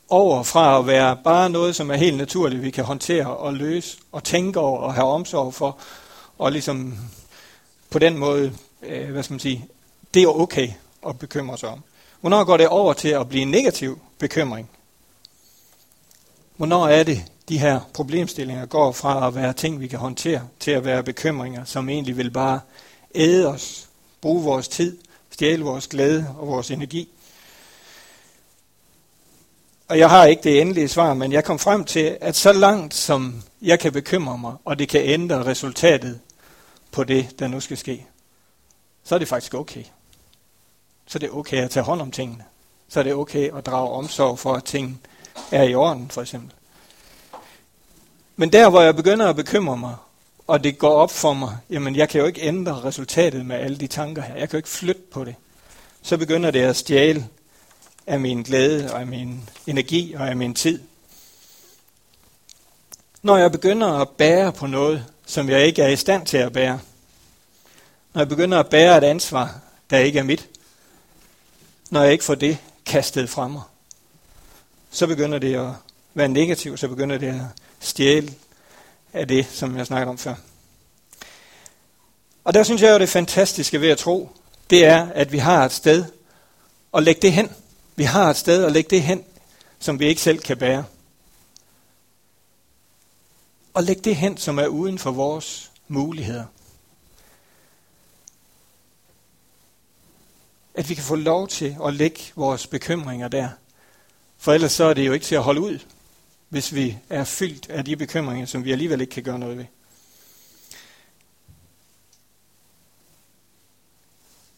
over 0.08 0.42
fra 0.42 0.78
at 0.78 0.86
være 0.86 1.18
bare 1.24 1.50
noget, 1.50 1.76
som 1.76 1.90
er 1.90 1.96
helt 1.96 2.16
naturligt, 2.16 2.62
vi 2.62 2.70
kan 2.70 2.84
håndtere 2.84 3.36
og 3.36 3.54
løse 3.54 3.98
og 4.12 4.24
tænke 4.24 4.60
over 4.60 4.80
og 4.80 4.94
have 4.94 5.06
omsorg 5.06 5.54
for, 5.54 5.78
og 6.38 6.52
ligesom 6.52 6.94
på 7.90 7.98
den 7.98 8.18
måde, 8.18 8.52
øh, 8.82 9.10
hvad 9.10 9.22
skal 9.22 9.32
man 9.32 9.40
sige, 9.40 9.66
det 10.14 10.22
er 10.22 10.40
okay 10.40 10.68
at 11.08 11.18
bekymre 11.18 11.58
sig 11.58 11.68
om. 11.68 11.82
Hvornår 12.20 12.44
går 12.44 12.56
det 12.56 12.68
over 12.68 12.92
til 12.92 13.08
at 13.08 13.28
blive 13.28 13.42
en 13.42 13.50
negativ 13.50 13.98
bekymring? 14.18 14.70
Hvornår 16.56 16.88
er 16.88 17.02
det, 17.02 17.24
de 17.48 17.58
her 17.58 17.80
problemstillinger 17.94 18.66
går 18.66 18.92
fra 18.92 19.26
at 19.26 19.34
være 19.34 19.52
ting, 19.52 19.80
vi 19.80 19.86
kan 19.86 19.98
håndtere, 19.98 20.48
til 20.60 20.70
at 20.70 20.84
være 20.84 21.02
bekymringer, 21.02 21.64
som 21.64 21.88
egentlig 21.88 22.16
vil 22.16 22.30
bare 22.30 22.60
æde 23.14 23.46
os, 23.46 23.88
bruge 24.20 24.44
vores 24.44 24.68
tid, 24.68 24.98
stjæle 25.30 25.64
vores 25.64 25.86
glæde 25.88 26.34
og 26.38 26.46
vores 26.46 26.70
energi? 26.70 27.08
Og 29.88 29.98
jeg 29.98 30.10
har 30.10 30.24
ikke 30.24 30.42
det 30.42 30.60
endelige 30.60 30.88
svar, 30.88 31.14
men 31.14 31.32
jeg 31.32 31.44
kom 31.44 31.58
frem 31.58 31.84
til, 31.84 32.18
at 32.20 32.36
så 32.36 32.52
langt 32.52 32.94
som 32.94 33.42
jeg 33.62 33.80
kan 33.80 33.92
bekymre 33.92 34.38
mig, 34.38 34.54
og 34.64 34.78
det 34.78 34.88
kan 34.88 35.00
ændre 35.04 35.44
resultatet 35.44 36.20
på 36.90 37.04
det, 37.04 37.38
der 37.38 37.48
nu 37.48 37.60
skal 37.60 37.76
ske, 37.76 38.06
så 39.06 39.14
er 39.14 39.18
det 39.18 39.28
faktisk 39.28 39.54
okay. 39.54 39.84
Så 41.06 41.18
er 41.18 41.20
det 41.20 41.30
okay 41.30 41.56
at 41.56 41.70
tage 41.70 41.84
hånd 41.84 42.00
om 42.00 42.10
tingene. 42.10 42.44
Så 42.88 42.98
er 42.98 43.04
det 43.04 43.14
okay 43.14 43.56
at 43.56 43.66
drage 43.66 43.90
omsorg 43.90 44.38
for, 44.38 44.54
at 44.54 44.64
tingene 44.64 44.96
er 45.50 45.62
i 45.62 45.74
orden, 45.74 46.10
for 46.10 46.22
eksempel. 46.22 46.52
Men 48.36 48.52
der, 48.52 48.70
hvor 48.70 48.80
jeg 48.80 48.96
begynder 48.96 49.28
at 49.28 49.36
bekymre 49.36 49.76
mig, 49.76 49.96
og 50.46 50.64
det 50.64 50.78
går 50.78 50.92
op 50.92 51.10
for 51.10 51.32
mig, 51.32 51.58
jamen 51.70 51.96
jeg 51.96 52.08
kan 52.08 52.20
jo 52.20 52.26
ikke 52.26 52.40
ændre 52.40 52.84
resultatet 52.84 53.46
med 53.46 53.56
alle 53.56 53.76
de 53.76 53.86
tanker 53.86 54.22
her. 54.22 54.36
Jeg 54.36 54.48
kan 54.48 54.56
jo 54.56 54.58
ikke 54.58 54.68
flytte 54.68 55.02
på 55.12 55.24
det. 55.24 55.34
Så 56.02 56.16
begynder 56.16 56.50
det 56.50 56.60
at 56.60 56.76
stjæle 56.76 57.28
af 58.06 58.20
min 58.20 58.42
glæde 58.42 58.92
og 58.92 59.00
af 59.00 59.06
min 59.06 59.48
energi 59.66 60.14
og 60.14 60.28
af 60.28 60.36
min 60.36 60.54
tid. 60.54 60.82
Når 63.22 63.36
jeg 63.36 63.52
begynder 63.52 63.92
at 63.92 64.08
bære 64.08 64.52
på 64.52 64.66
noget, 64.66 65.04
som 65.26 65.48
jeg 65.48 65.66
ikke 65.66 65.82
er 65.82 65.88
i 65.88 65.96
stand 65.96 66.26
til 66.26 66.36
at 66.36 66.52
bære, 66.52 66.80
når 68.16 68.20
jeg 68.20 68.28
begynder 68.28 68.60
at 68.60 68.68
bære 68.68 68.98
et 68.98 69.04
ansvar, 69.04 69.60
der 69.90 69.98
ikke 69.98 70.18
er 70.18 70.22
mit, 70.22 70.48
når 71.90 72.02
jeg 72.02 72.12
ikke 72.12 72.24
får 72.24 72.34
det 72.34 72.58
kastet 72.86 73.30
fra 73.30 73.48
mig, 73.48 73.62
så 74.90 75.06
begynder 75.06 75.38
det 75.38 75.54
at 75.54 75.72
være 76.14 76.28
negativt, 76.28 76.80
så 76.80 76.88
begynder 76.88 77.18
det 77.18 77.26
at 77.26 77.40
stjæle 77.80 78.34
af 79.12 79.28
det, 79.28 79.46
som 79.46 79.76
jeg 79.76 79.86
snakkede 79.86 80.10
om 80.10 80.18
før. 80.18 80.34
Og 82.44 82.54
der 82.54 82.62
synes 82.62 82.82
jeg 82.82 82.92
jo, 82.92 82.98
det 82.98 83.08
fantastiske 83.08 83.80
ved 83.80 83.88
at 83.88 83.98
tro, 83.98 84.28
det 84.70 84.84
er, 84.84 85.08
at 85.14 85.32
vi 85.32 85.38
har 85.38 85.64
et 85.64 85.72
sted 85.72 86.04
at 86.94 87.02
lægge 87.02 87.22
det 87.22 87.32
hen. 87.32 87.52
Vi 87.96 88.04
har 88.04 88.30
et 88.30 88.36
sted 88.36 88.64
at 88.64 88.72
lægge 88.72 88.90
det 88.90 89.02
hen, 89.02 89.24
som 89.78 89.98
vi 89.98 90.06
ikke 90.06 90.20
selv 90.20 90.38
kan 90.38 90.56
bære. 90.56 90.84
Og 93.74 93.82
lægge 93.82 94.02
det 94.02 94.16
hen, 94.16 94.36
som 94.36 94.58
er 94.58 94.66
uden 94.66 94.98
for 94.98 95.10
vores 95.10 95.70
muligheder. 95.88 96.44
At 100.76 100.88
vi 100.88 100.94
kan 100.94 101.04
få 101.04 101.14
lov 101.14 101.48
til 101.48 101.76
at 101.86 101.94
lægge 101.94 102.20
vores 102.34 102.66
bekymringer 102.66 103.28
der. 103.28 103.48
For 104.38 104.52
ellers 104.52 104.72
så 104.72 104.84
er 104.84 104.94
det 104.94 105.06
jo 105.06 105.12
ikke 105.12 105.26
til 105.26 105.34
at 105.34 105.42
holde 105.42 105.60
ud, 105.60 105.78
hvis 106.48 106.74
vi 106.74 106.98
er 107.10 107.24
fyldt 107.24 107.70
af 107.70 107.84
de 107.84 107.96
bekymringer, 107.96 108.46
som 108.46 108.64
vi 108.64 108.72
alligevel 108.72 109.00
ikke 109.00 109.10
kan 109.10 109.22
gøre 109.22 109.38
noget 109.38 109.58
ved. 109.58 109.64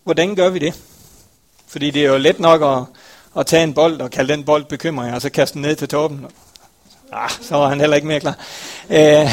Hvordan 0.02 0.36
gør 0.36 0.48
vi 0.48 0.58
det? 0.58 0.82
Fordi 1.66 1.90
det 1.90 2.04
er 2.04 2.08
jo 2.08 2.18
let 2.18 2.40
nok 2.40 2.62
at, 2.62 3.00
at 3.40 3.46
tage 3.46 3.62
en 3.64 3.74
bold 3.74 4.00
og 4.00 4.10
kalde 4.10 4.32
den 4.32 4.44
bold 4.44 4.64
bekymring, 4.64 5.14
og 5.14 5.22
så 5.22 5.30
kaste 5.30 5.54
den 5.54 5.62
ned 5.62 5.76
til 5.76 5.88
toppen. 5.88 6.26
Ah, 7.12 7.30
så 7.42 7.56
var 7.56 7.68
han 7.68 7.80
heller 7.80 7.96
ikke 7.96 8.08
mere 8.08 8.20
klar. 8.20 8.38
Øh, 8.90 9.30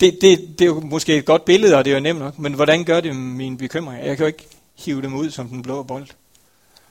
det, 0.00 0.18
det, 0.20 0.58
det 0.58 0.60
er 0.60 0.66
jo 0.66 0.80
måske 0.80 1.16
et 1.16 1.24
godt 1.24 1.44
billede, 1.44 1.76
og 1.76 1.84
det 1.84 1.90
er 1.90 1.94
jo 1.94 2.00
nemt 2.00 2.20
nok, 2.20 2.38
men 2.38 2.52
hvordan 2.52 2.84
gør 2.84 3.00
det 3.00 3.16
mine 3.16 3.58
bekymringer? 3.58 4.06
Jeg 4.06 4.16
kan 4.16 4.24
jo 4.24 4.26
ikke 4.26 4.48
hive 4.76 5.02
dem 5.02 5.14
ud 5.14 5.30
som 5.30 5.48
den 5.48 5.62
blå 5.62 5.82
bold. 5.82 6.06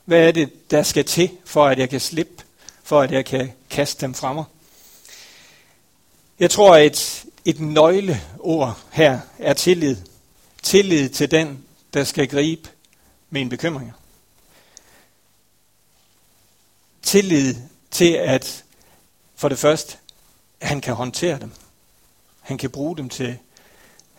Hvad 0.06 0.28
er 0.28 0.32
det, 0.32 0.72
der 0.72 0.84
skal 0.84 1.06
til, 1.06 1.32
for 1.46 1.66
at 1.66 1.80
jeg 1.80 1.90
kan 1.90 2.00
slippe, 2.00 2.44
for 2.84 3.02
at 3.02 3.12
jeg 3.12 3.26
kan 3.26 3.52
kaste 3.70 4.02
dem 4.02 4.14
fra 4.14 4.34
mig? 4.34 4.44
Jeg 6.40 6.52
tror, 6.52 6.76
et, 6.76 7.26
et 7.46 7.60
nøgleord 7.60 8.80
her 8.92 9.20
er 9.40 9.54
tillid. 9.54 9.98
Tillid 10.64 11.10
til 11.10 11.32
den, 11.32 11.64
der 11.94 12.04
skal 12.04 12.28
gribe 12.28 12.70
mine 13.30 13.50
bekymringer. 13.50 13.94
Tillid 17.02 17.56
til, 17.92 18.14
at 18.14 18.64
for 19.36 19.50
det 19.50 19.60
første, 19.60 19.98
han 20.62 20.82
kan 20.82 20.94
håndtere 20.94 21.40
dem. 21.40 21.52
Han 22.42 22.58
kan 22.58 22.70
bruge 22.70 22.98
dem 22.98 23.10
til, 23.10 23.38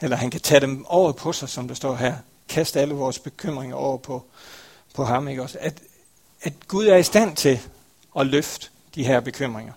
eller 0.01 0.17
han 0.17 0.31
kan 0.31 0.41
tage 0.41 0.61
dem 0.61 0.87
over 0.87 1.13
på 1.13 1.33
sig, 1.33 1.49
som 1.49 1.69
der 1.69 1.75
står 1.75 1.97
her. 1.97 2.17
Kaste 2.49 2.81
alle 2.81 2.95
vores 2.95 3.19
bekymringer 3.19 3.77
over 3.77 3.97
på, 3.97 4.25
på 4.95 5.05
ham. 5.05 5.29
Ikke 5.29 5.43
også? 5.43 5.59
At, 5.61 5.83
at 6.43 6.53
Gud 6.69 6.87
er 6.87 6.97
i 6.97 7.03
stand 7.03 7.37
til 7.37 7.61
at 8.19 8.27
løfte 8.27 8.69
de 8.95 9.05
her 9.05 9.21
bekymringer. 9.21 9.73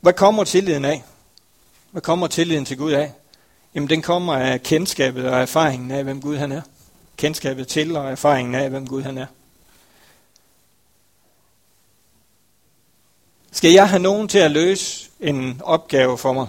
Hvad 0.00 0.12
kommer 0.12 0.44
tilliden 0.44 0.84
af? 0.84 1.04
Hvad 1.90 2.02
kommer 2.02 2.26
tilliden 2.26 2.64
til 2.64 2.76
Gud 2.76 2.92
af? 2.92 3.12
Jamen 3.74 3.90
den 3.90 4.02
kommer 4.02 4.34
af 4.34 4.62
kendskabet 4.62 5.24
og 5.30 5.40
erfaringen 5.40 5.90
af, 5.90 6.04
hvem 6.04 6.20
Gud 6.20 6.36
han 6.36 6.52
er. 6.52 6.62
Kendskabet 7.16 7.68
til 7.68 7.96
og 7.96 8.10
erfaringen 8.10 8.54
af, 8.54 8.70
hvem 8.70 8.86
Gud 8.86 9.02
han 9.02 9.18
er. 9.18 9.26
Skal 13.52 13.70
jeg 13.70 13.88
have 13.88 14.02
nogen 14.02 14.28
til 14.28 14.38
at 14.38 14.50
løse 14.50 15.10
en 15.20 15.60
opgave 15.64 16.18
for 16.18 16.32
mig, 16.32 16.46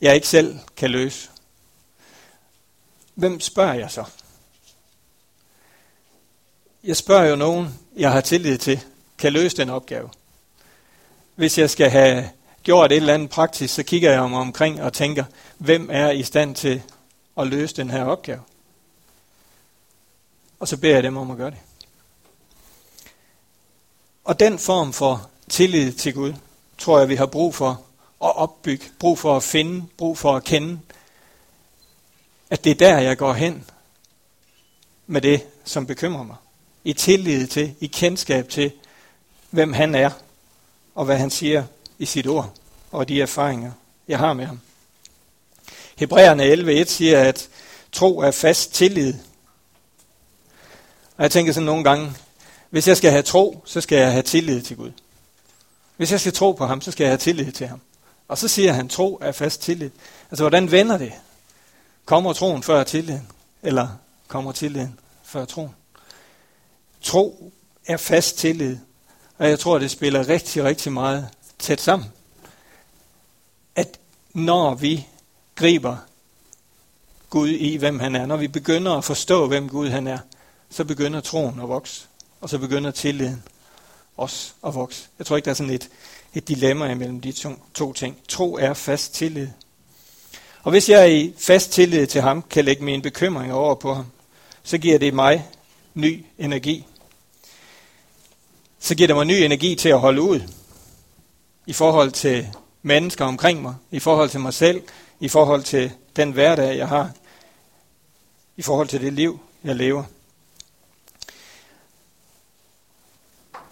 jeg 0.00 0.14
ikke 0.14 0.28
selv 0.28 0.58
kan 0.76 0.90
løse? 0.90 1.29
Hvem 3.20 3.40
spørger 3.40 3.74
jeg 3.74 3.90
så? 3.90 4.04
Jeg 6.84 6.96
spørger 6.96 7.24
jo 7.24 7.36
nogen, 7.36 7.78
jeg 7.96 8.12
har 8.12 8.20
tillid 8.20 8.58
til, 8.58 8.80
kan 9.18 9.32
løse 9.32 9.56
den 9.56 9.70
opgave. 9.70 10.10
Hvis 11.34 11.58
jeg 11.58 11.70
skal 11.70 11.90
have 11.90 12.30
gjort 12.62 12.92
et 12.92 12.96
eller 12.96 13.14
andet 13.14 13.30
praktisk, 13.30 13.74
så 13.74 13.82
kigger 13.82 14.12
jeg 14.12 14.30
mig 14.30 14.38
omkring 14.38 14.82
og 14.82 14.92
tænker, 14.92 15.24
hvem 15.58 15.88
er 15.92 16.10
i 16.10 16.22
stand 16.22 16.54
til 16.54 16.82
at 17.36 17.46
løse 17.46 17.76
den 17.76 17.90
her 17.90 18.04
opgave? 18.04 18.40
Og 20.60 20.68
så 20.68 20.76
beder 20.76 20.94
jeg 20.94 21.02
dem 21.02 21.16
om 21.16 21.30
at 21.30 21.36
gøre 21.36 21.50
det. 21.50 21.58
Og 24.24 24.40
den 24.40 24.58
form 24.58 24.92
for 24.92 25.30
tillid 25.48 25.92
til 25.92 26.14
Gud, 26.14 26.34
tror 26.78 26.98
jeg, 26.98 27.08
vi 27.08 27.14
har 27.14 27.26
brug 27.26 27.54
for 27.54 27.70
at 28.24 28.36
opbygge, 28.36 28.84
brug 28.98 29.18
for 29.18 29.36
at 29.36 29.42
finde, 29.42 29.86
brug 29.96 30.18
for 30.18 30.36
at 30.36 30.44
kende, 30.44 30.80
at 32.50 32.64
det 32.64 32.70
er 32.70 32.74
der, 32.74 32.98
jeg 32.98 33.18
går 33.18 33.32
hen 33.32 33.64
med 35.06 35.20
det, 35.20 35.42
som 35.64 35.86
bekymrer 35.86 36.22
mig. 36.22 36.36
I 36.84 36.92
tillid 36.92 37.46
til, 37.46 37.74
i 37.80 37.86
kendskab 37.86 38.48
til, 38.48 38.72
hvem 39.50 39.72
han 39.72 39.94
er, 39.94 40.10
og 40.94 41.04
hvad 41.04 41.16
han 41.16 41.30
siger 41.30 41.64
i 41.98 42.06
sit 42.06 42.26
ord, 42.26 42.54
og 42.90 43.08
de 43.08 43.22
erfaringer, 43.22 43.72
jeg 44.08 44.18
har 44.18 44.32
med 44.32 44.46
ham. 44.46 44.60
Hebræerne 45.96 46.52
11.1 46.80 46.84
siger, 46.84 47.20
at 47.20 47.48
tro 47.92 48.18
er 48.18 48.30
fast 48.30 48.74
tillid. 48.74 49.14
Og 51.16 51.22
jeg 51.22 51.30
tænker 51.30 51.52
sådan 51.52 51.66
nogle 51.66 51.84
gange, 51.84 52.12
hvis 52.70 52.88
jeg 52.88 52.96
skal 52.96 53.10
have 53.10 53.22
tro, 53.22 53.62
så 53.64 53.80
skal 53.80 53.98
jeg 53.98 54.12
have 54.12 54.22
tillid 54.22 54.62
til 54.62 54.76
Gud. 54.76 54.92
Hvis 55.96 56.12
jeg 56.12 56.20
skal 56.20 56.32
tro 56.32 56.52
på 56.52 56.66
ham, 56.66 56.80
så 56.80 56.90
skal 56.90 57.04
jeg 57.04 57.10
have 57.10 57.18
tillid 57.18 57.52
til 57.52 57.66
ham. 57.66 57.80
Og 58.28 58.38
så 58.38 58.48
siger 58.48 58.72
han, 58.72 58.88
tro 58.88 59.18
er 59.22 59.32
fast 59.32 59.62
tillid. 59.62 59.90
Altså, 60.30 60.42
hvordan 60.42 60.70
vender 60.70 60.98
det? 60.98 61.12
Kommer 62.04 62.32
troen 62.32 62.62
før 62.62 62.84
tilliden? 62.84 63.28
Eller 63.62 63.88
kommer 64.28 64.52
tilliden 64.52 64.98
før 65.22 65.44
troen? 65.44 65.74
Tro 67.02 67.52
er 67.86 67.96
fast 67.96 68.38
tillid. 68.38 68.78
Og 69.38 69.48
jeg 69.48 69.58
tror, 69.58 69.78
det 69.78 69.90
spiller 69.90 70.28
rigtig, 70.28 70.64
rigtig 70.64 70.92
meget 70.92 71.28
tæt 71.58 71.80
sammen. 71.80 72.08
At 73.74 73.98
når 74.34 74.74
vi 74.74 75.06
griber 75.54 75.96
Gud 77.30 77.48
i, 77.48 77.76
hvem 77.76 77.98
han 77.98 78.16
er, 78.16 78.26
når 78.26 78.36
vi 78.36 78.48
begynder 78.48 78.92
at 78.92 79.04
forstå, 79.04 79.46
hvem 79.48 79.68
Gud 79.68 79.88
han 79.88 80.06
er, 80.06 80.18
så 80.70 80.84
begynder 80.84 81.20
troen 81.20 81.60
at 81.60 81.68
vokse, 81.68 82.06
og 82.40 82.48
så 82.48 82.58
begynder 82.58 82.90
tilliden 82.90 83.42
også 84.16 84.52
at 84.66 84.74
vokse. 84.74 85.08
Jeg 85.18 85.26
tror 85.26 85.36
ikke, 85.36 85.44
der 85.44 85.50
er 85.50 85.54
sådan 85.54 85.72
et, 85.72 85.88
et 86.34 86.48
dilemma 86.48 86.90
imellem 86.90 87.20
de 87.20 87.32
to, 87.32 87.50
to 87.74 87.92
ting. 87.92 88.16
Tro 88.28 88.54
er 88.54 88.74
fast 88.74 89.14
tillid. 89.14 89.48
Og 90.62 90.70
hvis 90.70 90.88
jeg 90.88 91.12
i 91.12 91.34
fast 91.38 91.72
tillid 91.72 92.06
til 92.06 92.20
ham 92.20 92.42
kan 92.42 92.64
lægge 92.64 92.84
mine 92.84 93.02
bekymringer 93.02 93.54
over 93.54 93.74
på 93.74 93.94
ham, 93.94 94.06
så 94.62 94.78
giver 94.78 94.98
det 94.98 95.14
mig 95.14 95.46
ny 95.94 96.24
energi. 96.38 96.86
Så 98.78 98.94
giver 98.94 99.06
det 99.06 99.16
mig 99.16 99.26
ny 99.26 99.32
energi 99.32 99.74
til 99.74 99.88
at 99.88 100.00
holde 100.00 100.22
ud 100.22 100.40
i 101.66 101.72
forhold 101.72 102.10
til 102.10 102.48
mennesker 102.82 103.24
omkring 103.24 103.62
mig, 103.62 103.74
i 103.90 103.98
forhold 103.98 104.30
til 104.30 104.40
mig 104.40 104.54
selv, 104.54 104.82
i 105.20 105.28
forhold 105.28 105.62
til 105.62 105.92
den 106.16 106.32
hverdag, 106.32 106.78
jeg 106.78 106.88
har, 106.88 107.10
i 108.56 108.62
forhold 108.62 108.88
til 108.88 109.00
det 109.00 109.12
liv, 109.12 109.40
jeg 109.64 109.76
lever. 109.76 110.04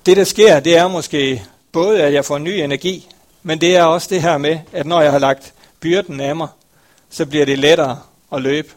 Det, 0.07 0.17
der 0.17 0.25
sker, 0.25 0.61
det 0.61 0.77
er 0.77 0.89
måske 0.89 1.45
både, 1.73 2.03
at 2.03 2.13
jeg 2.13 2.25
får 2.25 2.39
ny 2.39 2.49
energi, 2.49 3.09
men 3.43 3.61
det 3.61 3.77
er 3.77 3.83
også 3.83 4.09
det 4.11 4.23
her 4.23 4.39
med, 4.39 4.59
at 4.73 4.87
når 4.87 5.01
jeg 5.01 5.13
har 5.13 5.19
lagt 5.19 5.55
byrden 5.81 6.21
af 6.21 6.37
mig, 6.37 6.49
så 7.11 7.27
bliver 7.27 7.45
det 7.45 7.59
lettere 7.59 8.01
at 8.33 8.43
løbe. 8.43 8.69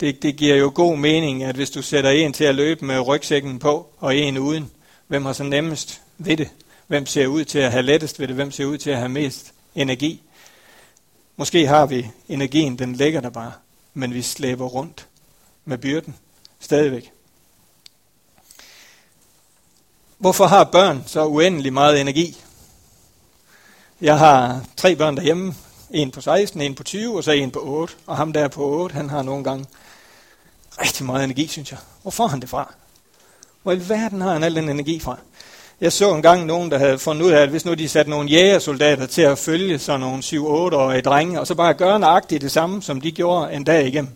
Det, 0.00 0.22
det 0.22 0.36
giver 0.36 0.56
jo 0.56 0.72
god 0.74 0.96
mening, 0.96 1.44
at 1.44 1.54
hvis 1.54 1.70
du 1.70 1.82
sætter 1.82 2.10
en 2.10 2.32
til 2.32 2.44
at 2.44 2.54
løbe 2.54 2.84
med 2.84 3.00
rygsækken 3.00 3.58
på, 3.58 3.90
og 3.98 4.16
en 4.16 4.38
uden, 4.38 4.70
hvem 5.06 5.24
har 5.24 5.32
så 5.32 5.44
nemmest 5.44 6.00
ved 6.18 6.36
det? 6.36 6.50
Hvem 6.86 7.06
ser 7.06 7.26
ud 7.26 7.44
til 7.44 7.58
at 7.58 7.72
have 7.72 7.82
lettest 7.82 8.20
ved 8.20 8.28
det? 8.28 8.34
Hvem 8.34 8.50
ser 8.50 8.64
ud 8.64 8.78
til 8.78 8.90
at 8.90 8.96
have 8.96 9.08
mest 9.08 9.52
energi? 9.74 10.22
Måske 11.36 11.66
har 11.66 11.86
vi 11.86 12.10
energien, 12.28 12.78
den 12.78 12.94
ligger 12.94 13.20
der 13.20 13.30
bare, 13.30 13.52
men 13.94 14.14
vi 14.14 14.22
slæber 14.22 14.66
rundt 14.66 15.06
med 15.64 15.78
byrden 15.78 16.16
stadigvæk. 16.60 17.12
Hvorfor 20.18 20.46
har 20.46 20.64
børn 20.64 21.04
så 21.06 21.26
uendelig 21.26 21.72
meget 21.72 22.00
energi? 22.00 22.40
Jeg 24.00 24.18
har 24.18 24.64
tre 24.76 24.96
børn 24.96 25.16
derhjemme. 25.16 25.54
En 25.90 26.10
på 26.10 26.20
16, 26.20 26.60
en 26.60 26.74
på 26.74 26.82
20, 26.82 27.16
og 27.16 27.24
så 27.24 27.30
en 27.30 27.50
på 27.50 27.58
8. 27.58 27.94
Og 28.06 28.16
ham 28.16 28.32
der 28.32 28.48
på 28.48 28.64
8, 28.64 28.94
han 28.94 29.10
har 29.10 29.22
nogle 29.22 29.44
gange 29.44 29.66
rigtig 30.80 31.06
meget 31.06 31.24
energi, 31.24 31.46
synes 31.46 31.70
jeg. 31.70 31.78
Hvor 32.02 32.10
får 32.10 32.26
han 32.26 32.40
det 32.40 32.48
fra? 32.48 32.74
Hvor 33.62 33.72
i 33.72 33.88
verden 33.88 34.20
har 34.20 34.32
han 34.32 34.44
al 34.44 34.56
den 34.56 34.68
energi 34.68 35.00
fra? 35.00 35.18
Jeg 35.80 35.92
så 35.92 36.14
engang 36.14 36.46
nogen, 36.46 36.70
der 36.70 36.78
havde 36.78 36.98
fundet 36.98 37.26
ud 37.26 37.30
af, 37.30 37.42
at 37.42 37.48
hvis 37.48 37.64
nu 37.64 37.74
de 37.74 37.88
satte 37.88 38.10
nogle 38.10 38.30
jægersoldater 38.30 39.06
til 39.06 39.22
at 39.22 39.38
følge 39.38 39.78
sådan 39.78 40.00
nogle 40.00 40.22
7-8-årige 40.22 41.02
drenge, 41.02 41.40
og 41.40 41.46
så 41.46 41.54
bare 41.54 41.74
gøre 41.74 41.98
nøjagtigt 42.00 42.42
det 42.42 42.52
samme, 42.52 42.82
som 42.82 43.00
de 43.00 43.12
gjorde 43.12 43.52
en 43.52 43.64
dag 43.64 43.86
igennem, 43.86 44.10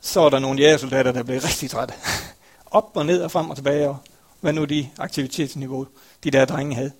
så 0.00 0.20
var 0.20 0.28
der 0.28 0.38
nogle 0.38 0.60
jægersoldater, 0.60 1.12
der 1.12 1.22
blev 1.22 1.40
rigtig 1.40 1.70
trætte. 1.70 1.94
Op 2.70 2.90
og 2.94 3.06
ned 3.06 3.22
og 3.22 3.30
frem 3.30 3.50
og 3.50 3.56
tilbage, 3.56 3.88
og 3.88 3.96
hvad 4.40 4.52
nu 4.52 4.64
de 4.64 4.88
aktivitetsniveau, 4.98 5.86
de 6.24 6.30
der 6.30 6.44
drenge 6.44 6.74
havde. 6.74 6.92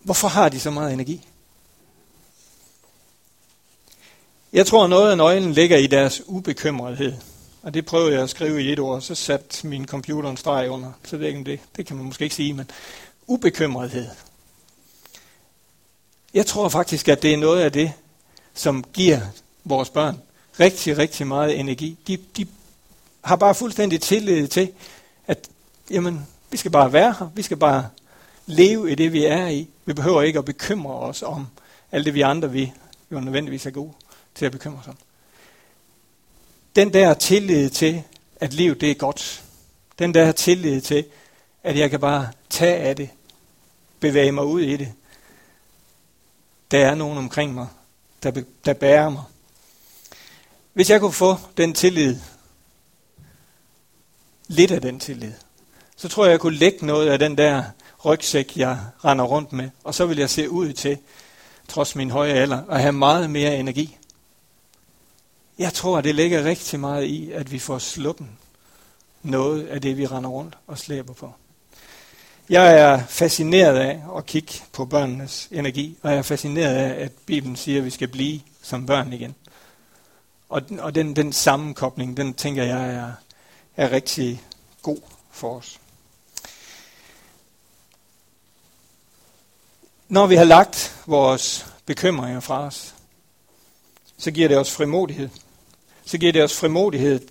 Hvorfor 0.00 0.28
har 0.28 0.48
de 0.48 0.60
så 0.60 0.70
meget 0.70 0.92
energi? 0.92 1.28
Jeg 4.54 4.66
tror, 4.66 4.86
noget 4.86 5.10
af 5.10 5.16
nøglen 5.16 5.52
ligger 5.52 5.76
i 5.76 5.86
deres 5.86 6.22
ubekymrethed. 6.26 7.12
Og 7.62 7.74
det 7.74 7.86
prøvede 7.86 8.12
jeg 8.12 8.22
at 8.22 8.30
skrive 8.30 8.62
i 8.62 8.72
et 8.72 8.78
ord, 8.78 9.00
så 9.00 9.14
satte 9.14 9.66
min 9.66 9.86
computer 9.86 10.30
en 10.30 10.36
streg 10.36 10.70
under. 10.70 10.92
Så 11.04 11.16
det, 11.16 11.26
ikke 11.26 11.44
det, 11.44 11.60
det 11.76 11.86
kan 11.86 11.96
man 11.96 12.04
måske 12.04 12.24
ikke 12.24 12.34
sige, 12.34 12.52
men 12.52 12.70
ubekymrethed. 13.26 14.08
Jeg 16.34 16.46
tror 16.46 16.68
faktisk, 16.68 17.08
at 17.08 17.22
det 17.22 17.32
er 17.32 17.36
noget 17.36 17.60
af 17.60 17.72
det, 17.72 17.92
som 18.54 18.84
giver 18.92 19.20
vores 19.64 19.90
børn 19.90 20.20
rigtig, 20.60 20.98
rigtig 20.98 21.26
meget 21.26 21.60
energi. 21.60 21.98
De, 22.06 22.18
de 22.36 22.46
har 23.24 23.36
bare 23.36 23.54
fuldstændig 23.54 24.00
tillid 24.00 24.48
til, 24.48 24.72
at 25.26 25.48
jamen, 25.90 26.26
vi 26.50 26.56
skal 26.56 26.70
bare 26.70 26.92
være 26.92 27.14
her. 27.18 27.30
Vi 27.34 27.42
skal 27.42 27.56
bare 27.56 27.88
leve 28.46 28.92
i 28.92 28.94
det, 28.94 29.12
vi 29.12 29.24
er 29.24 29.46
i. 29.46 29.68
Vi 29.84 29.92
behøver 29.92 30.22
ikke 30.22 30.38
at 30.38 30.44
bekymre 30.44 30.94
os 30.94 31.22
om 31.22 31.46
alt 31.92 32.06
det, 32.06 32.14
vi 32.14 32.20
andre 32.20 32.50
vi 32.50 32.72
jo 33.12 33.20
nødvendigvis 33.20 33.66
er 33.66 33.70
gode 33.70 33.92
til 34.34 34.46
at 34.46 34.52
bekymre 34.52 34.82
sig 34.84 34.90
om. 34.90 34.98
Den 36.76 36.92
der 36.92 37.14
tillid 37.14 37.70
til, 37.70 38.02
at 38.40 38.52
livet 38.52 38.80
det 38.80 38.90
er 38.90 38.94
godt. 38.94 39.44
Den 39.98 40.14
der 40.14 40.32
tillid 40.32 40.80
til, 40.80 41.04
at 41.62 41.78
jeg 41.78 41.90
kan 41.90 42.00
bare 42.00 42.28
tage 42.50 42.76
af 42.76 42.96
det. 42.96 43.10
Bevæge 44.00 44.32
mig 44.32 44.44
ud 44.44 44.60
i 44.60 44.76
det. 44.76 44.92
Der 46.70 46.86
er 46.86 46.94
nogen 46.94 47.18
omkring 47.18 47.54
mig, 47.54 47.66
der, 48.22 48.42
der 48.64 48.72
bærer 48.72 49.10
mig. 49.10 49.22
Hvis 50.72 50.90
jeg 50.90 51.00
kunne 51.00 51.12
få 51.12 51.36
den 51.56 51.74
tillid, 51.74 52.16
lidt 54.48 54.70
af 54.70 54.80
den 54.80 55.00
tillid, 55.00 55.32
så 55.96 56.08
tror 56.08 56.24
jeg, 56.24 56.30
jeg 56.30 56.40
kunne 56.40 56.56
lægge 56.56 56.86
noget 56.86 57.08
af 57.08 57.18
den 57.18 57.38
der 57.38 57.64
rygsæk, 58.04 58.56
jeg 58.56 58.78
render 59.04 59.24
rundt 59.24 59.52
med, 59.52 59.70
og 59.84 59.94
så 59.94 60.06
vil 60.06 60.18
jeg 60.18 60.30
se 60.30 60.50
ud 60.50 60.72
til, 60.72 60.98
trods 61.68 61.96
min 61.96 62.10
høje 62.10 62.32
alder, 62.32 62.62
at 62.70 62.80
have 62.80 62.92
meget 62.92 63.30
mere 63.30 63.56
energi. 63.56 63.98
Jeg 65.58 65.72
tror, 65.72 66.00
det 66.00 66.14
ligger 66.14 66.44
rigtig 66.44 66.80
meget 66.80 67.04
i, 67.04 67.32
at 67.32 67.52
vi 67.52 67.58
får 67.58 67.78
sluppen 67.78 68.30
noget 69.22 69.66
af 69.66 69.80
det, 69.80 69.96
vi 69.96 70.06
render 70.06 70.30
rundt 70.30 70.58
og 70.66 70.78
slæber 70.78 71.12
på. 71.12 71.32
Jeg 72.48 72.78
er 72.80 73.06
fascineret 73.06 73.76
af 73.76 74.02
at 74.16 74.26
kigge 74.26 74.52
på 74.72 74.84
børnenes 74.84 75.48
energi, 75.50 75.98
og 76.02 76.10
jeg 76.10 76.18
er 76.18 76.22
fascineret 76.22 76.74
af, 76.74 77.04
at 77.04 77.12
Bibelen 77.26 77.56
siger, 77.56 77.78
at 77.78 77.84
vi 77.84 77.90
skal 77.90 78.08
blive 78.08 78.40
som 78.62 78.86
børn 78.86 79.12
igen. 79.12 79.34
Og, 80.48 80.62
og 80.78 80.94
den, 80.94 81.16
den 81.16 81.32
sammenkobling, 81.32 82.16
den 82.16 82.34
tænker 82.34 82.64
jeg 82.64 82.94
er, 82.94 83.12
er 83.76 83.92
rigtig 83.92 84.42
god 84.82 85.00
for 85.30 85.56
os. 85.56 85.80
Når 90.08 90.26
vi 90.26 90.34
har 90.34 90.44
lagt 90.44 91.02
vores 91.06 91.66
bekymringer 91.86 92.40
fra 92.40 92.60
os, 92.60 92.94
så 94.18 94.30
giver 94.30 94.48
det 94.48 94.58
os 94.58 94.70
frimodighed. 94.70 95.28
Så 96.04 96.18
giver 96.18 96.32
det 96.32 96.42
os 96.42 96.56
frimodighed, 96.56 97.28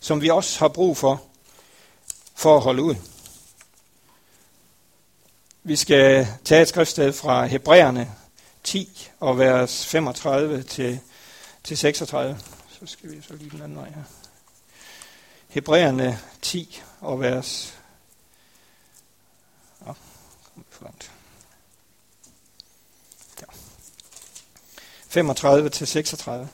som 0.00 0.20
vi 0.20 0.30
også 0.30 0.58
har 0.58 0.68
brug 0.68 0.96
for, 0.96 1.22
for 2.34 2.56
at 2.56 2.62
holde 2.62 2.82
ud. 2.82 2.94
Vi 5.62 5.76
skal 5.76 6.28
tage 6.44 6.62
et 6.62 6.68
skriftsted 6.68 7.12
fra 7.12 7.46
Hebræerne 7.46 8.14
10 8.64 9.10
og 9.20 9.38
vers 9.38 9.86
35 9.86 10.62
til, 10.62 11.00
til 11.64 11.78
36. 11.78 12.38
Så 12.80 12.86
skal 12.86 13.10
vi 13.10 13.22
så 13.22 13.34
lige 13.34 13.50
den 13.50 13.62
anden 13.62 13.78
vej 13.78 13.88
her. 13.88 14.02
Hebræerne 15.48 16.18
10 16.42 16.80
og 17.00 17.20
vers... 17.20 17.74
Oh, 19.86 19.94
for 20.70 20.84
langt. 20.84 21.10
35 25.16 25.70
til 25.70 25.86
36. 25.86 26.48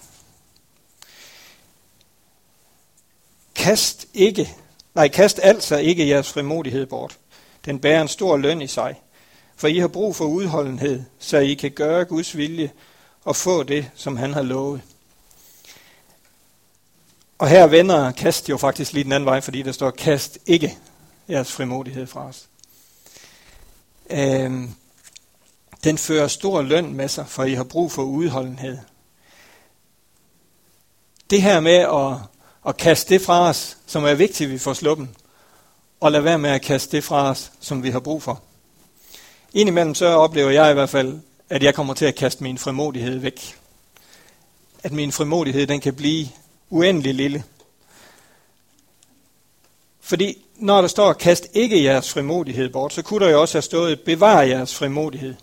Kast 3.63 4.07
ikke, 4.15 4.57
nej, 4.95 5.09
kast 5.09 5.41
altså 5.43 5.77
ikke 5.77 6.09
jeres 6.09 6.33
frimodighed 6.33 6.87
bort. 6.87 7.19
Den 7.65 7.81
bærer 7.81 8.03
en 8.03 8.09
stor 8.09 8.37
løn 8.37 8.63
i 8.63 8.67
sig. 8.67 9.01
For 9.57 9.69
I 9.69 9.79
har 9.79 9.89
brug 9.89 10.17
for 10.17 10.25
udholdenhed, 10.25 11.03
så 11.19 11.39
I 11.39 11.55
kan 11.55 11.71
gøre 11.71 12.05
Guds 12.05 12.37
vilje 12.37 12.73
og 13.25 13.37
få 13.37 13.63
det, 13.63 13.91
som 13.95 14.17
han 14.17 14.33
har 14.35 14.43
lovet. 14.43 14.81
Og 17.39 17.49
her 17.49 17.67
vender 17.67 18.13
kast 18.13 18.49
jo 18.49 18.57
faktisk 18.57 18.93
lige 18.93 19.05
den 19.05 19.13
anden 19.13 19.27
vej, 19.27 19.41
fordi 19.41 19.63
der 19.63 19.73
står, 19.73 19.91
kast 19.91 20.39
ikke 20.47 20.79
jeres 21.29 21.53
frimodighed 21.53 22.07
fra 22.07 22.27
os. 22.27 22.49
Øhm, 24.11 24.71
den 25.85 25.99
fører 25.99 26.29
stor 26.29 26.63
løn 26.63 26.95
med 26.95 27.09
sig, 27.09 27.27
for 27.29 27.45
I 27.45 27.55
har 27.55 27.65
brug 27.65 27.93
for 27.93 28.03
udholdenhed. 28.03 28.79
Det 31.31 31.43
her 31.43 31.61
med 31.61 31.79
at, 31.79 32.33
at 32.67 32.77
kaste 32.77 33.15
det 33.15 33.23
fra 33.23 33.49
os, 33.49 33.77
som 33.87 34.05
er 34.05 34.15
vigtigt, 34.15 34.51
vi 34.51 34.59
får 34.59 34.73
sluppen, 34.73 35.17
og 36.01 36.13
lade 36.13 36.25
være 36.25 36.39
med 36.39 36.51
at 36.51 36.63
kaste 36.63 36.97
det 36.97 37.05
fra 37.05 37.31
os, 37.31 37.53
som 37.61 37.83
vi 37.83 37.91
har 37.91 38.01
brug 38.01 38.23
for. 38.23 38.43
Indimellem 39.55 39.95
så 39.95 40.07
oplever 40.07 40.51
jeg 40.51 40.71
i 40.71 40.75
hvert 40.75 40.91
fald, 40.91 41.21
at 41.49 41.63
jeg 41.63 41.75
kommer 41.75 41.95
til 41.95 42.05
at 42.05 42.15
kaste 42.15 42.43
min 42.43 42.59
frimodighed 42.59 43.19
væk. 43.19 43.57
At 44.83 44.93
min 44.93 45.13
frimodighed 45.13 45.67
den 45.67 45.81
kan 45.81 45.95
blive 45.95 46.29
uendelig 46.71 47.15
lille. 47.15 47.45
Fordi 50.01 50.45
når 50.57 50.81
der 50.81 50.89
står, 50.89 51.13
kast 51.13 51.47
ikke 51.53 51.85
jeres 51.85 52.13
frimodighed 52.13 52.69
bort, 52.69 52.93
så 52.93 53.03
kunne 53.03 53.25
der 53.25 53.33
jo 53.33 53.41
også 53.41 53.55
have 53.55 53.63
stået, 53.63 54.01
bevar 54.01 54.43
jeres 54.43 54.75
frimodighed. 54.75 55.35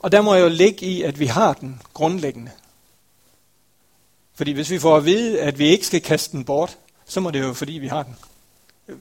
Og 0.00 0.12
der 0.12 0.20
må 0.20 0.34
jeg 0.34 0.42
jo 0.42 0.48
ligge 0.48 0.86
i, 0.86 1.02
at 1.02 1.20
vi 1.20 1.26
har 1.26 1.52
den 1.52 1.82
grundlæggende. 1.94 2.50
Fordi 4.40 4.52
hvis 4.52 4.70
vi 4.70 4.78
får 4.78 4.96
at 4.96 5.04
vide, 5.04 5.40
at 5.40 5.58
vi 5.58 5.66
ikke 5.66 5.86
skal 5.86 6.00
kaste 6.00 6.36
den 6.36 6.44
bort, 6.44 6.78
så 7.06 7.20
må 7.20 7.30
det 7.30 7.40
jo 7.40 7.54
fordi, 7.54 7.72
vi 7.72 7.86
har 7.86 8.02
den. 8.02 8.16
Øh, 8.88 8.96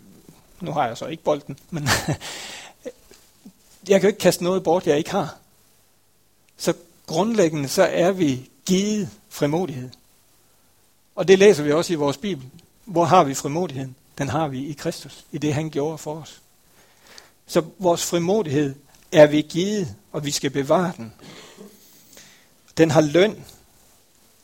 nu 0.62 0.72
har 0.72 0.88
jeg 0.88 0.98
så 0.98 1.06
ikke 1.06 1.24
bolden, 1.24 1.60
men 1.70 1.84
jeg 3.90 4.00
kan 4.00 4.02
jo 4.02 4.08
ikke 4.08 4.20
kaste 4.20 4.44
noget 4.44 4.64
bort, 4.64 4.88
jeg 4.88 4.98
ikke 4.98 5.12
har. 5.12 5.38
Så 6.58 6.74
grundlæggende, 7.06 7.70
så 7.70 7.84
er 7.84 8.12
vi 8.12 8.50
givet 8.66 9.10
frimodighed. 9.30 9.90
Og 11.16 11.28
det 11.28 11.40
læser 11.40 11.64
vi 11.64 11.72
også 11.72 11.94
i 11.94 11.96
vores 11.96 12.18
Bibel. 12.18 12.46
Hvor 12.86 13.06
har 13.06 13.24
vi 13.24 13.34
frimodigheden? 13.34 13.96
Den 14.18 14.30
har 14.30 14.48
vi 14.48 14.66
i 14.66 14.74
Kristus, 14.74 15.26
i 15.32 15.38
det 15.38 15.54
han 15.54 15.70
gjorde 15.70 15.98
for 15.98 16.22
os. 16.22 16.42
Så 17.48 17.64
vores 17.78 18.06
frimodighed 18.06 18.76
er 19.12 19.28
vi 19.28 19.42
givet, 19.42 19.96
og 20.12 20.26
vi 20.26 20.32
skal 20.32 20.50
bevare 20.50 20.92
den. 20.98 21.14
Den 22.78 22.92
har 22.92 23.02
løn 23.02 23.46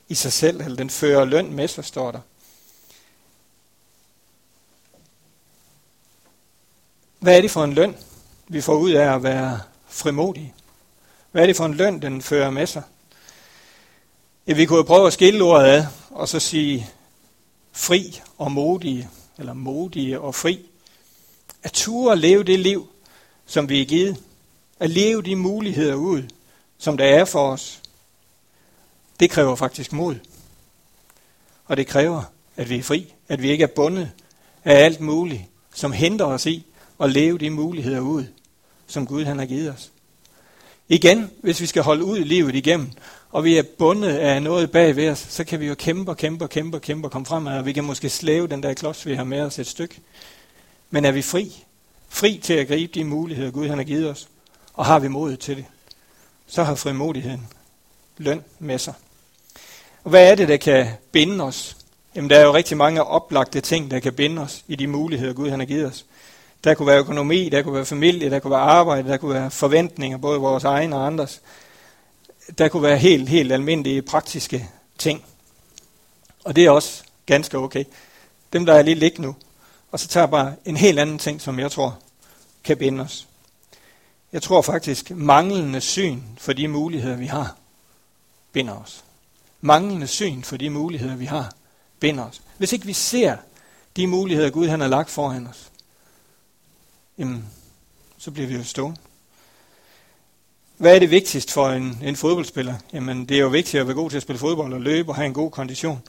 i 0.08 0.16
sig 0.16 0.34
selv, 0.34 0.62
eller 0.62 0.76
den 0.76 0.90
fører 0.90 1.26
løn 1.26 1.54
med 1.54 1.68
sig, 1.68 1.86
står 1.86 2.12
der. 2.12 2.20
Hvad 7.20 7.38
er 7.38 7.42
det 7.42 7.52
for 7.52 7.64
en 7.64 7.74
løn, 7.74 7.98
vi 8.48 8.62
får 8.62 8.76
ud 8.76 8.92
af 8.92 9.16
at 9.16 9.24
være 9.24 9.60
frimodige? 9.88 10.54
Hvad 11.32 11.42
er 11.42 11.48
det 11.48 11.56
for 11.56 11.66
en 11.66 11.74
løn, 11.74 12.02
den 12.02 12.22
fører 12.22 12.50
med 12.50 12.68
sig? 12.68 12.84
Ja, 14.48 14.54
vi 14.54 14.66
kunne 14.66 14.78
jo 14.78 14.84
prøve 14.84 15.08
at 15.08 15.14
skille 15.14 15.44
ordet 15.44 15.68
ad, 15.68 15.86
og 16.10 16.30
så 16.30 16.40
sige 16.40 16.90
fri 17.72 18.22
og 18.38 18.52
modige, 18.52 19.10
eller 19.38 19.54
modige 19.54 20.20
og 20.20 20.36
fri. 20.36 20.70
At 21.64 21.72
ture 21.72 22.12
at 22.12 22.18
leve 22.18 22.44
det 22.44 22.60
liv, 22.60 22.88
som 23.46 23.70
vi 23.70 23.82
er 23.82 23.86
givet. 23.86 24.18
At 24.80 24.90
leve 24.90 25.22
de 25.22 25.36
muligheder 25.36 25.96
ud, 25.96 26.24
som 26.78 26.98
der 26.98 27.06
er 27.06 27.26
for 27.26 27.52
os. 27.52 27.82
Det 29.20 29.30
kræver 29.30 29.56
faktisk 29.56 29.94
mod. 29.94 30.16
Og 31.66 31.78
det 31.78 31.88
kræver, 31.88 32.24
at 32.58 32.70
vi 32.70 32.78
er 32.78 32.84
fri. 32.84 33.14
At 33.28 33.42
vi 33.42 33.52
ikke 33.52 33.64
er 33.64 33.68
bundet 33.76 34.12
af 34.66 34.86
alt 34.86 35.00
muligt, 35.00 35.42
som 35.74 35.92
hindrer 35.92 36.26
os 36.26 36.46
i 36.46 36.66
at 37.00 37.10
leve 37.10 37.38
de 37.38 37.50
muligheder 37.50 38.00
ud, 38.00 38.26
som 38.88 39.08
Gud 39.08 39.26
han 39.26 39.40
har 39.40 39.46
givet 39.46 39.72
os. 39.74 39.92
Igen, 40.90 41.32
hvis 41.42 41.62
vi 41.62 41.66
skal 41.66 41.84
holde 41.84 42.04
ud 42.04 42.18
i 42.18 42.24
livet 42.24 42.56
igennem, 42.56 42.92
og 43.32 43.44
vi 43.44 43.58
er 43.58 43.64
bundet 43.78 44.10
af 44.10 44.42
noget 44.42 44.72
bag 44.72 44.96
ved 44.96 45.10
os, 45.10 45.20
så 45.30 45.44
kan 45.44 45.60
vi 45.60 45.68
jo 45.68 45.76
kæmpe 45.76 46.12
og 46.12 46.18
kæmpe 46.18 46.46
og 46.46 46.50
kæmpe 46.50 46.78
og 46.78 46.82
kæmpe 46.82 47.08
og 47.08 47.12
komme 47.12 47.26
fremad, 47.26 47.58
og 47.58 47.66
vi 47.66 47.74
kan 47.74 47.84
måske 47.84 48.10
slæve 48.10 48.48
den 48.48 48.64
der 48.64 48.74
klods, 48.74 49.06
vi 49.06 49.14
har 49.14 49.24
med 49.24 49.42
os 49.42 49.60
et 49.60 49.68
stykke. 49.68 50.00
Men 50.90 51.06
er 51.06 51.12
vi 51.12 51.22
fri? 51.22 51.64
Fri 52.10 52.40
til 52.44 52.54
at 52.54 52.68
gribe 52.68 52.94
de 52.94 53.04
muligheder, 53.04 53.52
Gud 53.52 53.68
han 53.68 53.78
har 53.78 53.86
givet 53.86 54.10
os, 54.10 54.28
og 54.74 54.86
har 54.86 55.00
vi 55.00 55.08
modet 55.08 55.40
til 55.40 55.58
det, 55.58 55.66
så 56.48 56.64
har 56.64 56.76
frimodigheden 56.76 57.48
løn 58.18 58.44
med 58.60 58.80
sig. 58.80 58.94
Og 60.06 60.10
hvad 60.10 60.32
er 60.32 60.36
det, 60.36 60.48
der 60.48 60.58
kan 60.58 60.88
binde 61.12 61.44
os? 61.44 61.78
Jamen, 62.16 62.30
der 62.30 62.38
er 62.38 62.44
jo 62.44 62.54
rigtig 62.54 62.78
mange 62.78 63.04
oplagte 63.04 63.62
ting, 63.62 63.92
der 63.92 64.00
kan 64.00 64.14
binde 64.14 64.42
os 64.42 64.64
i 64.68 64.76
de 64.76 64.88
muligheder, 64.88 65.34
Gud 65.34 65.50
han 65.50 65.60
har 65.60 65.66
givet 65.66 65.86
os. 65.86 66.06
Der 66.64 66.74
kunne 66.74 66.88
være 66.88 67.00
økonomi, 67.00 67.50
der 67.50 67.62
kunne 67.62 67.74
være 67.74 67.86
familie, 67.86 68.30
der 68.30 68.40
kunne 68.40 68.52
være 68.52 68.60
arbejde, 68.60 69.10
der 69.10 69.18
kunne 69.18 69.34
være 69.34 69.52
forventninger, 69.52 70.18
både 70.18 70.40
vores 70.40 70.64
egne 70.64 70.96
og 70.96 71.08
andres. 71.08 71.42
Der 72.58 72.68
kunne 72.68 72.84
være 72.84 72.98
helt, 72.98 73.30
helt 73.30 73.52
almindelige 73.52 74.02
praktiske 74.02 74.70
ting. 74.98 75.26
Og 76.44 76.56
det 76.56 76.66
er 76.66 76.72
også 76.72 77.04
ganske 77.26 77.58
okay. 77.58 77.84
Dem, 78.54 78.66
der 78.66 78.74
er 78.74 78.82
lige 78.82 78.96
ligge 78.96 79.22
nu. 79.22 79.36
Og 79.92 80.00
så 80.00 80.08
tager 80.08 80.24
jeg 80.24 80.32
bare 80.32 80.54
en 80.66 80.78
helt 80.78 81.00
anden 81.00 81.18
ting, 81.18 81.42
som 81.42 81.60
jeg 81.60 81.72
tror 81.72 82.00
kan 82.64 82.78
binde 82.78 83.04
os. 83.04 83.28
Jeg 84.34 84.42
tror 84.42 84.62
faktisk, 84.62 85.12
manglende 85.12 85.82
syn 85.82 86.22
for 86.38 86.54
de 86.54 86.68
muligheder, 86.68 87.16
vi 87.16 87.26
har, 87.26 87.56
binder 88.52 88.74
os. 88.74 89.05
Manglende 89.66 90.08
syn 90.08 90.44
for 90.44 90.58
de 90.58 90.70
muligheder, 90.70 91.16
vi 91.16 91.26
har, 91.26 91.54
binder 92.00 92.24
os. 92.24 92.42
Hvis 92.58 92.74
ikke 92.74 92.86
vi 92.86 92.94
ser 92.94 93.38
de 93.96 94.08
muligheder, 94.08 94.50
Gud 94.50 94.68
han 94.68 94.80
har 94.80 94.88
lagt 94.88 95.10
foran 95.10 95.48
os, 95.48 95.72
jamen, 97.18 97.46
så 98.18 98.32
bliver 98.32 98.48
vi 98.48 98.56
jo 98.56 98.64
stående. 98.64 99.00
Hvad 100.78 100.96
er 100.96 101.00
det 101.00 101.12
vigtigst 101.12 101.52
for 101.52 101.70
en, 101.70 102.00
en 102.04 102.16
fodboldspiller? 102.16 102.76
Jamen, 102.94 103.26
det 103.26 103.38
er 103.38 103.42
jo 103.42 103.48
vigtigt 103.48 103.82
at 103.82 103.88
være 103.88 103.96
god 103.96 104.10
til 104.10 104.18
at 104.18 104.24
spille 104.24 104.40
fodbold 104.40 104.74
og 104.74 104.82
løbe 104.82 105.12
og 105.12 105.16
have 105.16 105.26
en 105.26 105.34
god 105.34 105.52
kondition. 105.52 106.02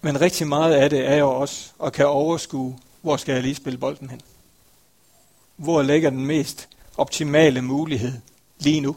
Men 0.00 0.20
rigtig 0.20 0.46
meget 0.46 0.74
af 0.74 0.90
det 0.90 1.08
er 1.08 1.16
jo 1.16 1.30
også 1.30 1.70
at 1.84 1.92
kan 1.92 2.06
overskue, 2.06 2.78
hvor 3.02 3.16
skal 3.16 3.32
jeg 3.32 3.42
lige 3.42 3.54
spille 3.54 3.78
bolden 3.78 4.10
hen? 4.10 4.20
Hvor 5.56 5.82
ligger 5.82 6.10
den 6.10 6.26
mest 6.26 6.68
optimale 6.96 7.62
mulighed 7.62 8.12
lige 8.58 8.80
nu? 8.80 8.96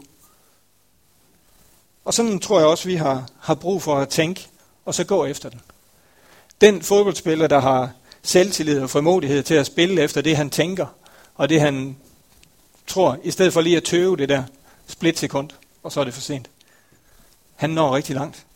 Og 2.06 2.14
sådan 2.14 2.38
tror 2.38 2.58
jeg 2.58 2.68
også, 2.68 2.88
vi 2.88 2.94
har, 2.94 3.28
har 3.40 3.54
brug 3.54 3.82
for 3.82 3.96
at 3.96 4.08
tænke, 4.08 4.48
og 4.84 4.94
så 4.94 5.04
gå 5.04 5.24
efter 5.24 5.48
den. 5.48 5.60
Den 6.60 6.82
fodboldspiller, 6.82 7.46
der 7.46 7.60
har 7.60 7.90
selvtillid 8.22 8.80
og 8.80 8.90
formodighed 8.90 9.42
til 9.42 9.54
at 9.54 9.66
spille 9.66 10.02
efter 10.02 10.20
det, 10.20 10.36
han 10.36 10.50
tænker, 10.50 10.86
og 11.34 11.48
det, 11.48 11.60
han 11.60 11.96
tror, 12.86 13.18
i 13.24 13.30
stedet 13.30 13.52
for 13.52 13.60
lige 13.60 13.76
at 13.76 13.84
tøve 13.84 14.16
det 14.16 14.28
der 14.28 14.42
splitsekund, 14.86 15.50
og 15.82 15.92
så 15.92 16.00
er 16.00 16.04
det 16.04 16.14
for 16.14 16.20
sent. 16.20 16.50
Han 17.56 17.70
når 17.70 17.94
rigtig 17.96 18.14
langt. 18.14 18.46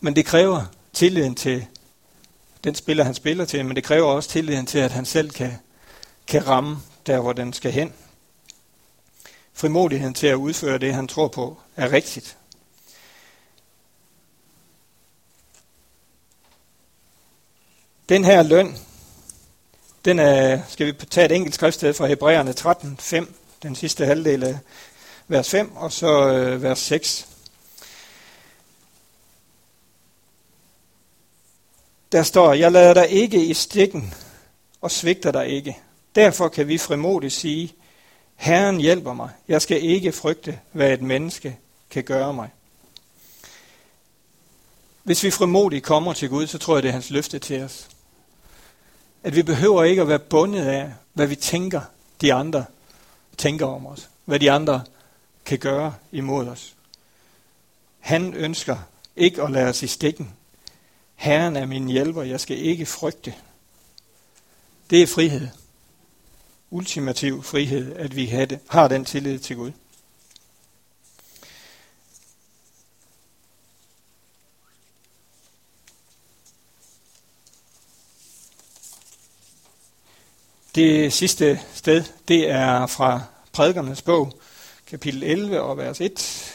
Men 0.00 0.16
det 0.16 0.26
kræver 0.26 0.64
tilliden 0.92 1.34
til 1.34 1.66
den 2.64 2.74
spiller, 2.74 3.04
han 3.04 3.14
spiller 3.14 3.44
til, 3.44 3.64
men 3.64 3.76
det 3.76 3.84
kræver 3.84 4.06
også 4.06 4.28
tilliden 4.28 4.66
til, 4.66 4.78
at 4.78 4.92
han 4.92 5.04
selv 5.04 5.30
kan, 5.30 5.52
kan 6.26 6.46
ramme 6.46 6.76
der, 7.06 7.20
hvor 7.20 7.32
den 7.32 7.52
skal 7.52 7.72
hen. 7.72 7.92
Frimodigheden 9.58 10.14
til 10.14 10.26
at 10.26 10.34
udføre 10.34 10.78
det, 10.78 10.94
han 10.94 11.08
tror 11.08 11.28
på, 11.28 11.58
er 11.76 11.92
rigtigt. 11.92 12.36
Den 18.08 18.24
her 18.24 18.42
løn, 18.42 18.76
den 20.04 20.18
er, 20.18 20.62
skal 20.68 20.86
vi 20.86 20.92
tage 20.92 21.24
et 21.24 21.32
enkelt 21.32 21.54
skriftsted 21.54 21.94
fra 21.94 22.06
Hebræerne 22.06 22.52
13, 22.52 22.96
5, 23.00 23.34
den 23.62 23.74
sidste 23.74 24.06
halvdel 24.06 24.44
af 24.44 24.58
vers 25.28 25.50
5, 25.50 25.76
og 25.76 25.92
så 25.92 26.32
øh, 26.32 26.62
vers 26.62 26.78
6. 26.78 27.28
der 32.12 32.22
står, 32.22 32.52
jeg 32.52 32.72
lader 32.72 32.94
dig 32.94 33.08
ikke 33.08 33.44
i 33.44 33.54
stikken 33.54 34.14
og 34.80 34.90
svigter 34.90 35.32
dig 35.32 35.48
ikke. 35.48 35.78
Derfor 36.14 36.48
kan 36.48 36.68
vi 36.68 36.78
frimodigt 36.78 37.32
sige, 37.32 37.74
Herren 38.36 38.80
hjælper 38.80 39.12
mig. 39.12 39.30
Jeg 39.48 39.62
skal 39.62 39.82
ikke 39.82 40.12
frygte, 40.12 40.58
hvad 40.72 40.92
et 40.92 41.02
menneske 41.02 41.58
kan 41.90 42.04
gøre 42.04 42.34
mig. 42.34 42.50
Hvis 45.02 45.22
vi 45.22 45.30
frimodigt 45.30 45.84
kommer 45.84 46.12
til 46.12 46.28
Gud, 46.28 46.46
så 46.46 46.58
tror 46.58 46.76
jeg, 46.76 46.82
det 46.82 46.88
er 46.88 46.92
hans 46.92 47.10
løfte 47.10 47.38
til 47.38 47.62
os. 47.62 47.88
At 49.22 49.36
vi 49.36 49.42
behøver 49.42 49.84
ikke 49.84 50.02
at 50.02 50.08
være 50.08 50.18
bundet 50.18 50.64
af, 50.66 50.92
hvad 51.12 51.26
vi 51.26 51.36
tænker, 51.36 51.80
de 52.20 52.34
andre 52.34 52.64
tænker 53.36 53.66
om 53.66 53.86
os. 53.86 54.08
Hvad 54.24 54.40
de 54.40 54.50
andre 54.50 54.84
kan 55.44 55.58
gøre 55.58 55.94
imod 56.12 56.48
os. 56.48 56.74
Han 58.00 58.34
ønsker 58.34 58.76
ikke 59.16 59.42
at 59.42 59.50
lade 59.50 59.68
os 59.68 59.82
i 59.82 59.86
stikken. 59.86 60.32
Herren 61.14 61.56
er 61.56 61.66
min 61.66 61.88
hjælper, 61.88 62.22
jeg 62.22 62.40
skal 62.40 62.58
ikke 62.58 62.86
frygte. 62.86 63.34
Det 64.90 65.02
er 65.02 65.06
frihed. 65.06 65.48
Ultimativ 66.70 67.42
frihed, 67.42 67.96
at 67.96 68.16
vi 68.16 68.26
har 68.68 68.88
den 68.88 69.04
tillid 69.04 69.38
til 69.38 69.56
Gud. 69.56 69.72
Det 80.74 81.12
sidste 81.12 81.60
sted, 81.74 82.04
det 82.28 82.50
er 82.50 82.86
fra 82.86 83.22
Prædikernes 83.52 84.02
bog, 84.02 84.32
kapitel 84.86 85.22
11 85.22 85.60
og 85.60 85.76
vers 85.76 86.00
1. 86.00 86.52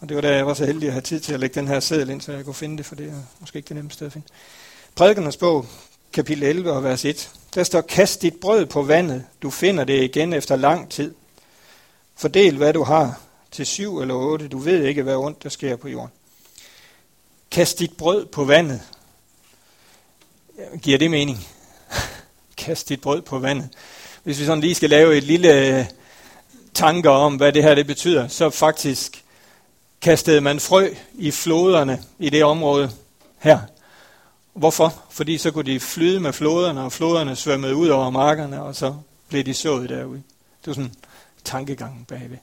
Og 0.00 0.08
det 0.08 0.14
var 0.14 0.20
da 0.20 0.36
jeg 0.36 0.46
var 0.46 0.54
så 0.54 0.66
heldig 0.66 0.86
at 0.86 0.92
have 0.92 1.02
tid 1.02 1.20
til 1.20 1.34
at 1.34 1.40
lægge 1.40 1.60
den 1.60 1.68
her 1.68 1.80
seddel 1.80 2.10
ind, 2.10 2.20
så 2.20 2.32
jeg 2.32 2.44
kunne 2.44 2.54
finde 2.54 2.78
det, 2.78 2.86
for 2.86 2.94
det 2.94 3.08
er 3.08 3.22
måske 3.40 3.56
ikke 3.56 3.68
det 3.68 3.76
nemmeste 3.76 3.96
sted 3.96 4.06
at 4.06 4.12
finde. 4.12 4.26
Prædikernes 4.94 5.36
bog, 5.36 5.66
kapitel 6.12 6.42
11 6.42 6.72
og 6.72 6.84
vers 6.84 7.04
1. 7.04 7.30
Der 7.54 7.62
står, 7.62 7.80
kast 7.80 8.22
dit 8.22 8.34
brød 8.40 8.66
på 8.66 8.82
vandet, 8.82 9.24
du 9.42 9.50
finder 9.50 9.84
det 9.84 10.04
igen 10.04 10.32
efter 10.32 10.56
lang 10.56 10.90
tid. 10.90 11.14
Fordel 12.16 12.56
hvad 12.56 12.72
du 12.72 12.82
har 12.82 13.20
til 13.50 13.66
syv 13.66 13.98
eller 13.98 14.14
otte, 14.14 14.48
du 14.48 14.58
ved 14.58 14.84
ikke, 14.84 15.02
hvad 15.02 15.16
ondt 15.16 15.42
der 15.42 15.48
sker 15.48 15.76
på 15.76 15.88
jorden. 15.88 16.10
Kast 17.50 17.78
dit 17.78 17.96
brød 17.96 18.26
på 18.26 18.44
vandet. 18.44 18.80
Giver 20.82 20.98
det 20.98 21.10
mening? 21.10 21.46
Kast 22.56 22.88
dit 22.88 23.00
brød 23.00 23.22
på 23.22 23.38
vandet. 23.38 23.68
Hvis 24.22 24.40
vi 24.40 24.44
sådan 24.44 24.60
lige 24.60 24.74
skal 24.74 24.90
lave 24.90 25.16
et 25.16 25.24
lille 25.24 25.78
øh, 25.78 25.84
tanker 26.74 27.10
om, 27.10 27.36
hvad 27.36 27.52
det 27.52 27.62
her 27.62 27.74
det 27.74 27.86
betyder, 27.86 28.28
så 28.28 28.50
faktisk 28.50 29.24
kastede 30.00 30.40
man 30.40 30.60
frø 30.60 30.94
i 31.14 31.30
floderne 31.30 32.02
i 32.18 32.30
det 32.30 32.44
område 32.44 32.90
her. 33.38 33.58
Hvorfor? 34.60 35.02
Fordi 35.10 35.38
så 35.38 35.50
kunne 35.50 35.72
de 35.72 35.80
flyde 35.80 36.20
med 36.20 36.32
floderne, 36.32 36.80
og 36.80 36.92
floderne 36.92 37.36
svømmede 37.36 37.76
ud 37.76 37.88
over 37.88 38.10
markerne, 38.10 38.62
og 38.62 38.76
så 38.76 38.94
blev 39.28 39.44
de 39.44 39.54
sået 39.54 39.88
derude. 39.88 40.22
Det 40.60 40.66
var 40.66 40.72
sådan 40.72 40.94
tankegangen 41.44 42.04
bagved. 42.04 42.36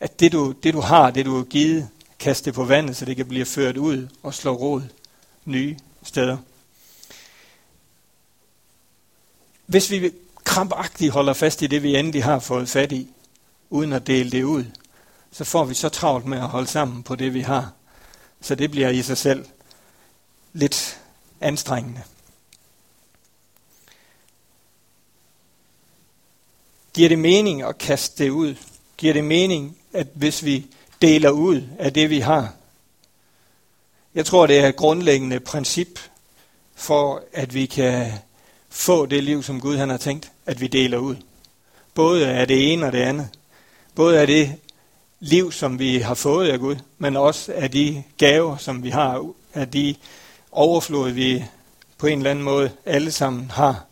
At 0.00 0.20
det 0.20 0.32
du, 0.32 0.52
det 0.52 0.74
du 0.74 0.80
har, 0.80 1.10
det 1.10 1.26
du 1.26 1.36
har 1.36 1.44
givet, 1.44 1.88
kaste 2.18 2.44
det 2.44 2.54
på 2.54 2.64
vandet, 2.64 2.96
så 2.96 3.04
det 3.04 3.16
kan 3.16 3.26
blive 3.26 3.44
ført 3.44 3.76
ud 3.76 4.08
og 4.22 4.34
slå 4.34 4.52
rod 4.52 4.82
nye 5.44 5.76
steder. 6.02 6.36
Hvis 9.66 9.90
vi 9.90 10.10
krampagtigt 10.44 11.12
holder 11.12 11.32
fast 11.32 11.62
i 11.62 11.66
det, 11.66 11.82
vi 11.82 11.96
endelig 11.96 12.24
har 12.24 12.38
fået 12.38 12.68
fat 12.68 12.92
i, 12.92 13.08
uden 13.70 13.92
at 13.92 14.06
dele 14.06 14.30
det 14.30 14.42
ud, 14.42 14.64
så 15.32 15.44
får 15.44 15.64
vi 15.64 15.74
så 15.74 15.88
travlt 15.88 16.26
med 16.26 16.38
at 16.38 16.48
holde 16.48 16.66
sammen 16.68 17.02
på 17.02 17.16
det, 17.16 17.34
vi 17.34 17.40
har. 17.40 17.72
Så 18.40 18.54
det 18.54 18.70
bliver 18.70 18.88
i 18.88 19.02
sig 19.02 19.18
selv 19.18 19.44
lidt 20.52 21.00
anstrengende. 21.44 22.02
Giver 26.94 27.08
det 27.08 27.18
mening 27.18 27.62
at 27.62 27.78
kaste 27.78 28.24
det 28.24 28.30
ud? 28.30 28.54
Giver 28.96 29.12
det 29.12 29.24
mening, 29.24 29.78
at 29.92 30.06
hvis 30.14 30.44
vi 30.44 30.66
deler 31.02 31.30
ud 31.30 31.62
af 31.78 31.92
det, 31.92 32.10
vi 32.10 32.20
har? 32.20 32.54
Jeg 34.14 34.26
tror, 34.26 34.46
det 34.46 34.58
er 34.58 34.68
et 34.68 34.76
grundlæggende 34.76 35.40
princip 35.40 35.98
for, 36.74 37.22
at 37.32 37.54
vi 37.54 37.66
kan 37.66 38.12
få 38.68 39.06
det 39.06 39.24
liv, 39.24 39.42
som 39.42 39.60
Gud 39.60 39.76
han 39.76 39.88
har 39.88 39.96
tænkt, 39.96 40.32
at 40.46 40.60
vi 40.60 40.66
deler 40.66 40.98
ud. 40.98 41.16
Både 41.94 42.28
af 42.28 42.48
det 42.48 42.72
ene 42.72 42.86
og 42.86 42.92
det 42.92 43.02
andet. 43.02 43.28
Både 43.94 44.20
af 44.20 44.26
det 44.26 44.56
liv, 45.20 45.52
som 45.52 45.78
vi 45.78 45.98
har 45.98 46.14
fået 46.14 46.48
af 46.48 46.58
Gud, 46.58 46.76
men 46.98 47.16
også 47.16 47.52
af 47.52 47.70
de 47.70 48.02
gaver, 48.18 48.56
som 48.56 48.82
vi 48.82 48.90
har, 48.90 49.32
af 49.54 49.70
de 49.70 49.94
overflod, 50.54 51.10
vi 51.10 51.44
på 51.98 52.06
en 52.06 52.18
eller 52.18 52.30
anden 52.30 52.44
måde 52.44 52.72
alle 52.84 53.12
sammen 53.12 53.50
har. 53.50 53.84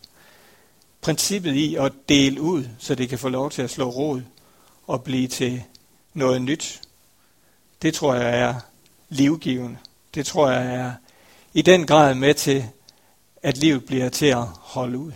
Princippet 1.01 1.55
i 1.55 1.75
at 1.75 1.91
dele 2.09 2.41
ud, 2.41 2.67
så 2.79 2.95
det 2.95 3.09
kan 3.09 3.19
få 3.19 3.29
lov 3.29 3.51
til 3.51 3.61
at 3.61 3.69
slå 3.69 3.89
rod 3.89 4.21
og 4.87 5.03
blive 5.03 5.27
til 5.27 5.63
noget 6.13 6.41
nyt, 6.41 6.81
det 7.83 7.93
tror 7.93 8.15
jeg 8.15 8.39
er 8.39 8.55
livgivende. 9.09 9.77
Det 10.15 10.25
tror 10.25 10.49
jeg 10.49 10.75
er 10.75 10.91
i 11.53 11.61
den 11.61 11.85
grad 11.85 12.15
med 12.15 12.33
til, 12.33 12.65
at 13.43 13.57
livet 13.57 13.85
bliver 13.85 14.09
til 14.09 14.25
at 14.25 14.43
holde 14.45 14.97
ud. 14.97 15.11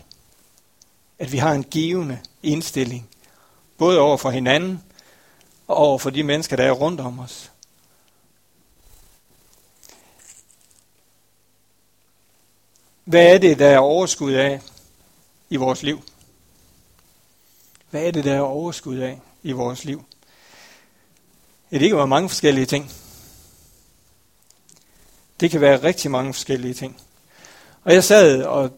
At 1.19 1.31
vi 1.31 1.37
har 1.37 1.53
en 1.53 1.63
givende 1.63 2.19
indstilling, 2.43 3.09
både 3.77 3.99
over 3.99 4.17
for 4.17 4.29
hinanden, 4.29 4.83
og 5.67 5.75
over 5.75 5.97
for 5.97 6.09
de 6.09 6.23
mennesker, 6.23 6.55
der 6.55 6.63
er 6.63 6.71
rundt 6.71 7.01
om 7.01 7.19
os. 7.19 7.51
Hvad 13.07 13.33
er 13.33 13.37
det, 13.37 13.59
der 13.59 13.67
er 13.67 13.77
overskud 13.77 14.33
af 14.33 14.61
i 15.49 15.55
vores 15.55 15.83
liv? 15.83 16.01
Hvad 17.89 18.03
er 18.03 18.11
det, 18.11 18.23
der 18.23 18.33
er 18.33 18.41
overskud 18.41 18.97
af 18.97 19.19
i 19.43 19.51
vores 19.51 19.85
liv? 19.85 20.05
Ja, 21.71 21.77
det 21.77 21.89
kan 21.89 21.97
være 21.97 22.07
mange 22.07 22.29
forskellige 22.29 22.65
ting. 22.65 22.91
Det 25.39 25.51
kan 25.51 25.61
være 25.61 25.83
rigtig 25.83 26.11
mange 26.11 26.33
forskellige 26.33 26.73
ting. 26.73 27.01
Og 27.83 27.93
jeg 27.93 28.03
sad 28.03 28.43
og 28.43 28.71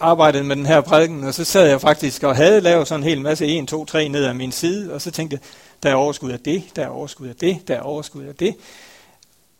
arbejdede 0.00 0.44
med 0.44 0.56
den 0.56 0.66
her 0.66 0.80
prædiken, 0.80 1.24
og 1.24 1.34
så 1.34 1.44
sad 1.44 1.68
jeg 1.68 1.80
faktisk 1.80 2.22
og 2.22 2.36
havde 2.36 2.60
lavet 2.60 2.88
sådan 2.88 3.00
en 3.00 3.08
hel 3.08 3.20
masse 3.20 3.46
1, 3.46 3.68
2, 3.68 3.84
3 3.84 4.08
ned 4.08 4.24
ad 4.24 4.34
min 4.34 4.52
side, 4.52 4.94
og 4.94 5.02
så 5.02 5.10
tænkte 5.10 5.34
jeg, 5.34 5.40
der 5.82 5.90
er 5.90 5.94
overskud 5.94 6.30
af 6.30 6.40
det, 6.40 6.64
der 6.76 6.84
er 6.84 6.88
overskud 6.88 7.28
af 7.28 7.36
det, 7.36 7.68
der 7.68 7.76
er 7.76 7.82
overskud 7.82 8.24
af 8.24 8.34
det. 8.34 8.56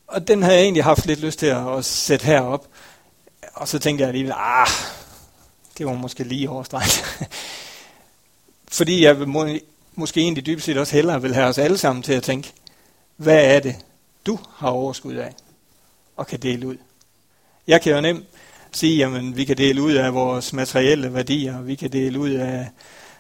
Og 0.07 0.29
den 0.29 0.43
havde 0.43 0.57
jeg 0.57 0.63
egentlig 0.63 0.85
haft 0.85 1.07
lidt 1.07 1.21
lyst 1.21 1.39
til 1.39 1.47
at, 1.47 1.79
at 1.79 1.85
sætte 1.85 2.27
herop. 2.27 2.67
Og 3.55 3.69
så 3.69 3.79
tænkte 3.79 4.03
jeg 4.03 4.09
alligevel, 4.09 4.35
ah, 4.37 4.69
det 5.79 5.87
var 5.87 5.93
måske 5.93 6.25
lige 6.25 6.51
overstreget. 6.51 7.29
Fordi 8.79 9.05
jeg 9.05 9.29
må, 9.29 9.49
måske 9.95 10.21
egentlig 10.21 10.47
dybest 10.47 10.67
set 10.67 10.79
også 10.79 10.93
hellere 10.93 11.23
vil 11.23 11.35
have 11.35 11.47
os 11.47 11.59
alle 11.59 11.79
sammen 11.79 12.03
til 12.03 12.13
at 12.13 12.23
tænke, 12.23 12.53
hvad 13.17 13.45
er 13.45 13.61
det, 13.61 13.77
du 14.27 14.39
har 14.57 14.69
overskud 14.69 15.15
af, 15.15 15.35
og 16.17 16.27
kan 16.27 16.41
dele 16.41 16.67
ud. 16.67 16.77
Jeg 17.67 17.83
kan 17.83 17.95
jo 17.95 18.01
nemt 18.01 18.25
sige, 18.73 19.05
at 19.05 19.37
vi 19.37 19.45
kan 19.45 19.57
dele 19.57 19.83
ud 19.83 19.93
af 19.93 20.15
vores 20.15 20.53
materielle 20.53 21.15
værdier, 21.15 21.63
vi 21.63 21.75
kan 21.75 21.93
dele 21.93 22.19
ud 22.19 22.31
af 22.31 22.69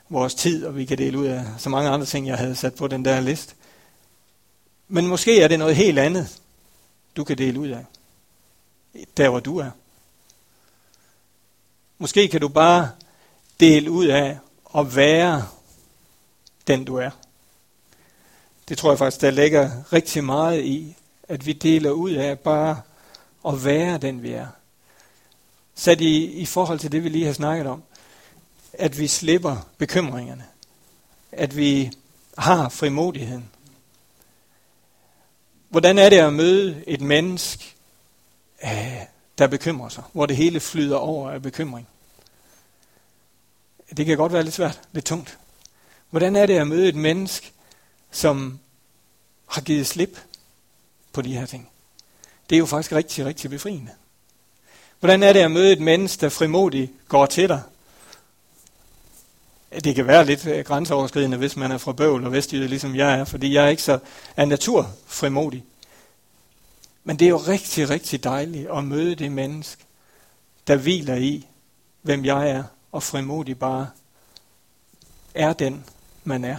vores 0.08 0.34
tid, 0.34 0.66
og 0.66 0.76
vi 0.76 0.84
kan 0.84 0.98
dele 0.98 1.18
ud 1.18 1.26
af 1.26 1.44
så 1.58 1.68
mange 1.68 1.90
andre 1.90 2.06
ting, 2.06 2.26
jeg 2.26 2.38
havde 2.38 2.56
sat 2.56 2.74
på 2.74 2.88
den 2.88 3.04
der 3.04 3.20
liste. 3.20 3.54
Men 4.88 5.06
måske 5.06 5.42
er 5.42 5.48
det 5.48 5.58
noget 5.58 5.76
helt 5.76 5.98
andet, 5.98 6.40
du 7.16 7.24
kan 7.24 7.38
dele 7.38 7.60
ud 7.60 7.68
af. 7.68 7.84
Der 9.16 9.28
hvor 9.28 9.40
du 9.40 9.58
er. 9.58 9.70
Måske 12.00 12.28
kan 12.28 12.40
du 12.40 12.48
bare 12.48 12.90
dele 13.60 13.90
ud 13.90 14.06
af 14.06 14.38
at 14.76 14.96
være 14.96 15.46
den 16.66 16.84
du 16.84 16.96
er. 16.96 17.10
Det 18.68 18.78
tror 18.78 18.90
jeg 18.90 18.98
faktisk, 18.98 19.20
der 19.20 19.30
ligger 19.30 19.92
rigtig 19.92 20.24
meget 20.24 20.64
i, 20.64 20.96
at 21.28 21.46
vi 21.46 21.52
deler 21.52 21.90
ud 21.90 22.10
af 22.10 22.38
bare 22.38 22.80
at 23.48 23.64
være 23.64 23.98
den 23.98 24.22
vi 24.22 24.32
er. 24.32 24.46
Sat 25.74 26.00
i, 26.00 26.24
i 26.24 26.46
forhold 26.46 26.78
til 26.78 26.92
det, 26.92 27.04
vi 27.04 27.08
lige 27.08 27.26
har 27.26 27.32
snakket 27.32 27.66
om 27.66 27.82
at 28.72 28.98
vi 28.98 29.06
slipper 29.06 29.56
bekymringerne. 29.78 30.44
At 31.32 31.56
vi 31.56 31.90
har 32.38 32.68
frimodigheden. 32.68 33.50
Hvordan 35.68 35.98
er 35.98 36.08
det 36.08 36.18
at 36.18 36.32
møde 36.32 36.84
et 36.86 37.00
menneske, 37.00 37.74
der 39.38 39.46
bekymrer 39.46 39.88
sig, 39.88 40.02
hvor 40.12 40.26
det 40.26 40.36
hele 40.36 40.60
flyder 40.60 40.96
over 40.96 41.30
af 41.30 41.42
bekymring? 41.42 41.88
Det 43.96 44.06
kan 44.06 44.16
godt 44.16 44.32
være 44.32 44.42
lidt 44.42 44.54
svært, 44.54 44.80
lidt 44.92 45.04
tungt. 45.04 45.38
Hvordan 46.10 46.36
er 46.36 46.46
det 46.46 46.58
at 46.58 46.66
møde 46.66 46.88
et 46.88 46.94
menneske, 46.94 47.52
som 48.10 48.58
har 49.46 49.60
givet 49.60 49.86
slip 49.86 50.18
på 51.12 51.22
de 51.22 51.34
her 51.34 51.46
ting? 51.46 51.68
Det 52.50 52.56
er 52.56 52.58
jo 52.58 52.66
faktisk 52.66 52.92
rigtig, 52.92 53.26
rigtig 53.26 53.50
befriende. 53.50 53.90
Hvordan 55.00 55.22
er 55.22 55.32
det 55.32 55.40
at 55.40 55.50
møde 55.50 55.72
et 55.72 55.80
menneske, 55.80 56.20
der 56.20 56.28
frimodigt 56.28 56.92
går 57.08 57.26
til 57.26 57.48
dig 57.48 57.62
det 59.84 59.94
kan 59.94 60.06
være 60.06 60.24
lidt 60.24 60.46
øh, 60.46 60.64
grænseoverskridende, 60.64 61.36
hvis 61.36 61.56
man 61.56 61.72
er 61.72 61.78
fra 61.78 61.92
Bøvl 61.92 62.24
og 62.24 62.32
Vestjyde, 62.32 62.68
ligesom 62.68 62.96
jeg 62.96 63.18
er, 63.18 63.24
fordi 63.24 63.54
jeg 63.54 63.64
er 63.64 63.68
ikke 63.68 63.82
så 63.82 63.98
er 64.36 64.44
natur 64.44 64.90
frimodig. 65.06 65.64
Men 67.04 67.18
det 67.18 67.24
er 67.24 67.28
jo 67.28 67.36
rigtig, 67.36 67.90
rigtig 67.90 68.24
dejligt 68.24 68.70
at 68.70 68.84
møde 68.84 69.14
det 69.14 69.32
menneske, 69.32 69.84
der 70.66 70.76
hviler 70.76 71.14
i, 71.14 71.46
hvem 72.02 72.24
jeg 72.24 72.50
er, 72.50 72.64
og 72.92 73.02
frimodig 73.02 73.58
bare 73.58 73.90
er 75.34 75.52
den, 75.52 75.84
man 76.24 76.44
er. 76.44 76.56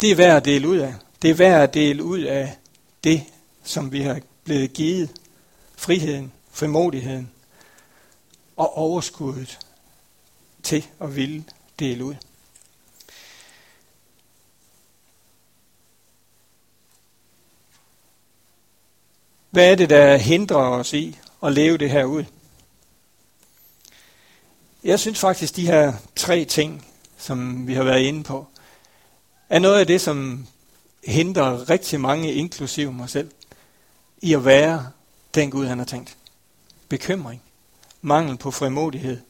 Det 0.00 0.10
er 0.10 0.16
værd 0.16 0.36
at 0.36 0.44
dele 0.44 0.68
ud 0.68 0.76
af. 0.76 0.94
Det 1.22 1.30
er 1.30 1.34
værd 1.34 1.62
at 1.62 1.74
dele 1.74 2.04
ud 2.04 2.20
af 2.20 2.56
det, 3.04 3.24
som 3.64 3.92
vi 3.92 4.02
har 4.02 4.20
blevet 4.44 4.72
givet. 4.72 5.10
Friheden, 5.76 6.32
frimodigheden 6.50 7.30
og 8.56 8.76
overskuddet 8.76 9.58
til 10.62 10.86
at 11.00 11.16
ville 11.16 11.44
dele 11.78 12.04
ud. 12.04 12.14
Hvad 19.52 19.70
er 19.70 19.74
det, 19.74 19.90
der 19.90 20.16
hindrer 20.16 20.56
os 20.56 20.92
i 20.92 21.18
at 21.42 21.52
leve 21.52 21.78
det 21.78 21.90
her 21.90 22.04
ud? 22.04 22.24
Jeg 24.84 25.00
synes 25.00 25.20
faktisk, 25.20 25.56
de 25.56 25.66
her 25.66 25.92
tre 26.16 26.44
ting, 26.44 26.86
som 27.18 27.66
vi 27.66 27.74
har 27.74 27.82
været 27.82 28.00
inde 28.00 28.22
på, 28.22 28.46
er 29.48 29.58
noget 29.58 29.80
af 29.80 29.86
det, 29.86 30.00
som 30.00 30.46
hindrer 31.04 31.70
rigtig 31.70 32.00
mange, 32.00 32.32
inklusive 32.32 32.92
mig 32.92 33.10
selv, 33.10 33.30
i 34.22 34.34
at 34.34 34.44
være 34.44 34.90
den 35.34 35.50
Gud, 35.50 35.66
han 35.66 35.78
har 35.78 35.86
tænkt. 35.86 36.16
Bekymring, 36.88 37.42
mangel 38.02 38.36
på 38.36 38.50
frimodighed, 38.50 39.20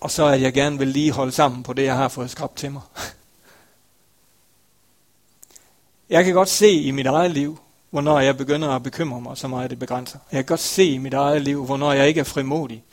og 0.00 0.10
så 0.10 0.26
at 0.26 0.42
jeg 0.42 0.52
gerne 0.52 0.78
vil 0.78 0.88
lige 0.88 1.12
holde 1.12 1.32
sammen 1.32 1.62
på 1.62 1.72
det, 1.72 1.82
jeg 1.82 1.96
har 1.96 2.08
fået 2.08 2.30
skabt 2.30 2.56
til 2.56 2.72
mig. 2.72 2.82
Jeg 6.10 6.24
kan 6.24 6.34
godt 6.34 6.48
se 6.48 6.70
i 6.70 6.90
mit 6.90 7.06
eget 7.06 7.30
liv, 7.30 7.58
hvornår 7.90 8.20
jeg 8.20 8.36
begynder 8.36 8.68
at 8.68 8.82
bekymre 8.82 9.20
mig 9.20 9.38
så 9.38 9.48
meget, 9.48 9.70
det 9.70 9.78
begrænser. 9.78 10.18
Jeg 10.32 10.38
kan 10.38 10.44
godt 10.44 10.60
se 10.60 10.84
i 10.84 10.98
mit 10.98 11.14
eget 11.14 11.42
liv, 11.42 11.64
hvornår 11.64 11.92
jeg 11.92 12.08
ikke 12.08 12.20
er 12.20 12.24
frimodig. 12.24 12.84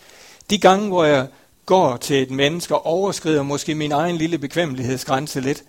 De 0.50 0.58
gange, 0.58 0.88
hvor 0.88 1.04
jeg 1.04 1.28
går 1.66 1.98
til 1.98 2.22
et 2.22 2.32
menneske 2.32 2.76
og 2.76 2.86
overskrider 2.86 3.44
måske 3.44 3.76
min 3.76 3.92
egen 3.92 4.16
lille 4.16 4.38
bekvemmelighedsgrænse 4.38 5.42
lidt, 5.42 5.64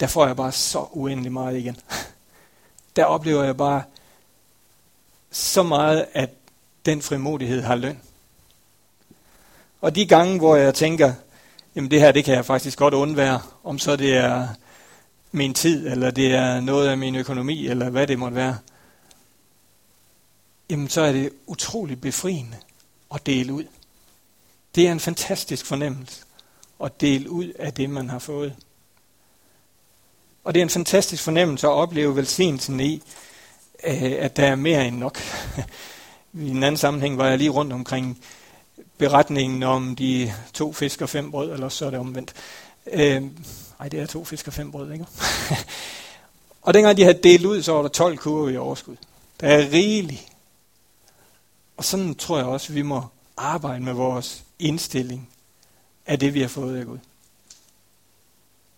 der 0.00 0.06
får 0.06 0.26
jeg 0.26 0.36
bare 0.36 0.52
så 0.52 0.86
uendelig 0.92 1.32
meget 1.32 1.58
igen. 1.58 1.76
Der 2.96 3.04
oplever 3.04 3.44
jeg 3.44 3.56
bare 3.56 3.82
så 5.30 5.62
meget, 5.62 6.06
at 6.12 6.30
den 6.86 7.02
frimodighed 7.02 7.62
har 7.62 7.74
løn. 7.74 8.00
Og 9.80 9.94
de 9.94 10.06
gange, 10.06 10.38
hvor 10.38 10.56
jeg 10.56 10.74
tænker, 10.74 11.12
jamen 11.76 11.90
det 11.90 12.00
her, 12.00 12.12
det 12.12 12.24
kan 12.24 12.34
jeg 12.34 12.44
faktisk 12.44 12.78
godt 12.78 12.94
undvære, 12.94 13.40
om 13.64 13.78
så 13.78 13.96
det 13.96 14.16
er 14.16 14.48
min 15.32 15.54
tid, 15.54 15.86
eller 15.88 16.10
det 16.10 16.34
er 16.34 16.60
noget 16.60 16.88
af 16.88 16.98
min 16.98 17.14
økonomi, 17.14 17.66
eller 17.66 17.90
hvad 17.90 18.06
det 18.06 18.18
måtte 18.18 18.36
være, 18.36 18.58
jamen 20.70 20.88
så 20.88 21.00
er 21.00 21.12
det 21.12 21.30
utroligt 21.46 22.00
befriende 22.00 22.56
at 23.14 23.26
dele 23.26 23.52
ud. 23.52 23.64
Det 24.74 24.88
er 24.88 24.92
en 24.92 25.00
fantastisk 25.00 25.66
fornemmelse 25.66 26.22
at 26.84 27.00
dele 27.00 27.30
ud 27.30 27.52
af 27.58 27.74
det, 27.74 27.90
man 27.90 28.08
har 28.08 28.18
fået. 28.18 28.54
Og 30.44 30.54
det 30.54 30.60
er 30.60 30.64
en 30.64 30.70
fantastisk 30.70 31.22
fornemmelse 31.22 31.66
at 31.66 31.72
opleve 31.72 32.16
velsignelsen 32.16 32.80
i, 32.80 33.02
øh, 33.84 34.12
at 34.18 34.36
der 34.36 34.46
er 34.46 34.54
mere 34.54 34.86
end 34.86 34.98
nok. 34.98 35.18
I 36.34 36.48
en 36.48 36.62
anden 36.62 36.76
sammenhæng 36.76 37.18
var 37.18 37.28
jeg 37.28 37.38
lige 37.38 37.50
rundt 37.50 37.72
omkring 37.72 38.24
beretningen 38.98 39.62
om 39.62 39.96
de 39.96 40.32
to 40.52 40.72
fisk 40.72 41.00
og 41.00 41.08
fem 41.08 41.30
brød, 41.30 41.52
eller 41.52 41.68
så 41.68 41.86
er 41.86 41.90
det 41.90 41.98
omvendt. 41.98 42.32
Øh, 42.92 43.22
ej, 43.80 43.88
det 43.88 44.00
er 44.00 44.06
to 44.06 44.24
fisk 44.24 44.46
og 44.46 44.52
fem 44.52 44.70
brød, 44.70 44.92
ikke? 44.92 45.06
og 46.62 46.74
dengang 46.74 46.96
de 46.96 47.02
havde 47.02 47.22
delt 47.22 47.44
ud, 47.44 47.62
så 47.62 47.72
var 47.72 47.82
der 47.82 47.88
12 47.88 48.16
kurve 48.16 48.52
i 48.52 48.56
overskud. 48.56 48.96
Der 49.40 49.48
er 49.48 49.72
rigeligt. 49.72 50.32
Og 51.76 51.84
sådan 51.84 52.14
tror 52.14 52.36
jeg 52.36 52.46
også, 52.46 52.72
at 52.72 52.74
vi 52.74 52.82
må 52.82 53.04
arbejde 53.36 53.84
med 53.84 53.92
vores 53.92 54.44
indstilling 54.58 55.28
af 56.06 56.18
det, 56.18 56.34
vi 56.34 56.40
har 56.40 56.48
fået 56.48 56.78
af 56.78 56.86
Gud. 56.86 56.98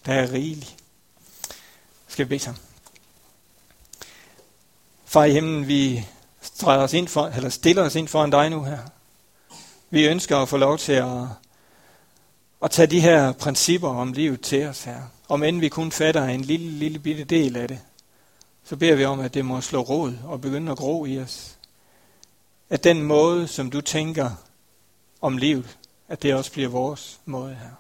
Der 0.07 0.13
er 0.13 0.33
rigeligt. 0.33 0.77
Skal 2.09 2.25
vi 2.25 2.29
bede 2.29 2.41
sammen? 2.41 2.63
Far 5.05 5.25
i 5.25 5.33
himlen, 5.33 5.69
vi 5.69 6.07
os 6.63 6.93
ind 6.93 7.09
for, 7.09 7.27
eller 7.27 7.49
stiller 7.49 7.83
os 7.83 7.95
ind 7.95 8.09
foran 8.09 8.31
dig 8.31 8.51
nu 8.51 8.65
her. 8.65 8.79
Vi 9.91 10.07
ønsker 10.07 10.39
at 10.39 10.49
få 10.49 10.57
lov 10.57 10.79
til 10.79 10.93
at, 10.93 11.27
at 12.63 12.71
tage 12.71 12.87
de 12.87 13.01
her 13.01 13.33
principper 13.33 13.89
om 13.89 14.13
livet 14.13 14.41
til 14.41 14.67
os 14.67 14.85
her. 14.85 15.03
Om 15.29 15.43
end 15.43 15.61
vi 15.61 15.69
kun 15.69 15.93
fatter 15.93 16.25
en 16.25 16.41
lille, 16.41 16.71
lille 16.71 16.99
bitte 16.99 17.25
del 17.25 17.57
af 17.57 17.69
det, 17.69 17.79
så 18.65 18.77
beder 18.77 18.95
vi 18.95 19.05
om, 19.05 19.21
at 19.21 19.35
det 19.35 19.45
må 19.45 19.61
slå 19.61 19.81
rod 19.81 20.15
og 20.25 20.41
begynde 20.41 20.73
at 20.73 20.79
gro 20.79 21.05
i 21.05 21.19
os. 21.19 21.57
At 22.71 22.85
den 22.85 23.03
måde, 23.03 23.49
som 23.49 23.71
du 23.71 23.81
tænker 23.81 24.31
om 25.21 25.37
livet, 25.37 25.79
at 26.09 26.23
det 26.23 26.35
også 26.35 26.53
bliver 26.53 26.69
vores 26.69 27.21
måde 27.25 27.55
her. 27.55 27.71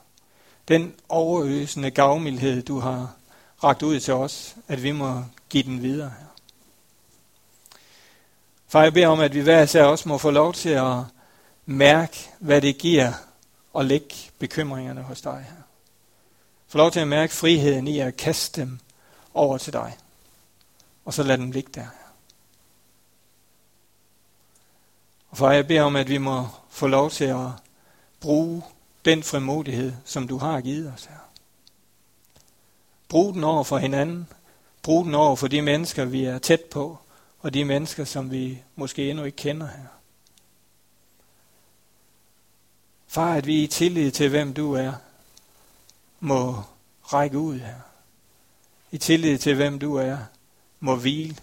Den 0.69 0.95
overøsende 1.09 1.90
gavmildhed, 1.90 2.62
du 2.62 2.79
har 2.79 3.14
ragt 3.64 3.83
ud 3.83 4.01
til 4.01 4.14
os, 4.14 4.57
at 4.69 4.83
vi 4.83 4.93
må 4.93 5.25
give 5.49 5.62
den 5.62 5.83
videre 5.83 6.12
her. 6.19 6.27
Far, 8.69 8.83
jeg 8.83 8.93
beder 8.93 9.09
om, 9.09 9.21
at 9.21 9.35
vi 9.35 9.40
hver 9.40 9.62
især 9.62 9.85
også 9.85 10.09
må 10.09 10.19
få 10.19 10.31
lov 10.31 10.53
til 10.53 10.69
at 10.69 10.97
mærke, 11.66 12.29
hvad 12.38 12.62
det 12.62 12.79
giver 12.79 13.12
og 13.73 13.85
lægge 13.85 14.15
bekymringerne 14.39 15.03
hos 15.03 15.21
dig 15.21 15.47
her. 15.49 15.63
Få 16.69 16.79
lov 16.79 16.91
til 16.91 17.01
at 17.01 17.09
mærke 17.09 17.35
friheden 17.35 17.89
i 17.89 17.99
at 17.99 18.17
kaste 18.17 18.61
dem 18.61 18.79
over 19.35 19.59
til 19.59 19.73
dig. 19.73 19.99
Og 21.05 21.15
så 21.15 21.23
lad 21.23 21.39
dem 21.39 21.51
ligge 21.51 21.71
der. 21.75 21.87
Og 25.31 25.37
far, 25.37 25.53
jeg 25.53 25.67
beder 25.67 25.83
om, 25.83 25.97
at 25.97 26.09
vi 26.09 26.19
må 26.19 26.49
få 26.71 26.87
lov 26.87 27.11
til 27.11 27.25
at 27.25 27.49
bruge 28.21 28.63
den 29.05 29.23
frimodighed, 29.23 29.93
som 30.05 30.29
du 30.29 30.39
har 30.39 30.61
givet 30.61 30.93
os 30.97 31.05
her. 31.05 31.17
Brug 33.09 33.35
den 33.35 33.45
over 33.45 33.65
for 33.65 33.79
hinanden. 33.79 34.29
Brug 34.83 35.05
den 35.05 35.15
over 35.15 35.37
for 35.37 35.49
de 35.49 35.63
mennesker, 35.63 36.05
vi 36.05 36.25
er 36.25 36.39
tæt 36.39 36.61
på, 36.61 36.99
og 37.41 37.55
de 37.55 37.65
mennesker, 37.65 38.05
som 38.05 38.31
vi 38.31 38.63
måske 38.77 39.11
endnu 39.11 39.25
ikke 39.25 39.37
kender 39.37 39.67
her. 39.67 40.00
Far, 43.11 43.35
at 43.35 43.46
vi 43.46 43.62
i 43.62 43.66
tillid 43.66 44.11
til, 44.11 44.29
hvem 44.29 44.55
du 44.55 44.73
er, 44.73 44.92
må 46.20 46.62
række 47.03 47.38
ud 47.38 47.59
her. 47.59 47.81
I 48.90 48.99
tillid 48.99 49.38
til, 49.38 49.55
hvem 49.55 49.79
du 49.79 49.94
er, 49.94 50.18
må 50.81 50.96
hvile 50.96 51.37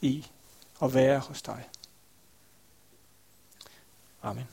i 0.00 0.26
og 0.78 0.94
være 0.94 1.18
hos 1.18 1.42
dig. 1.42 1.68
Amen. 4.22 4.51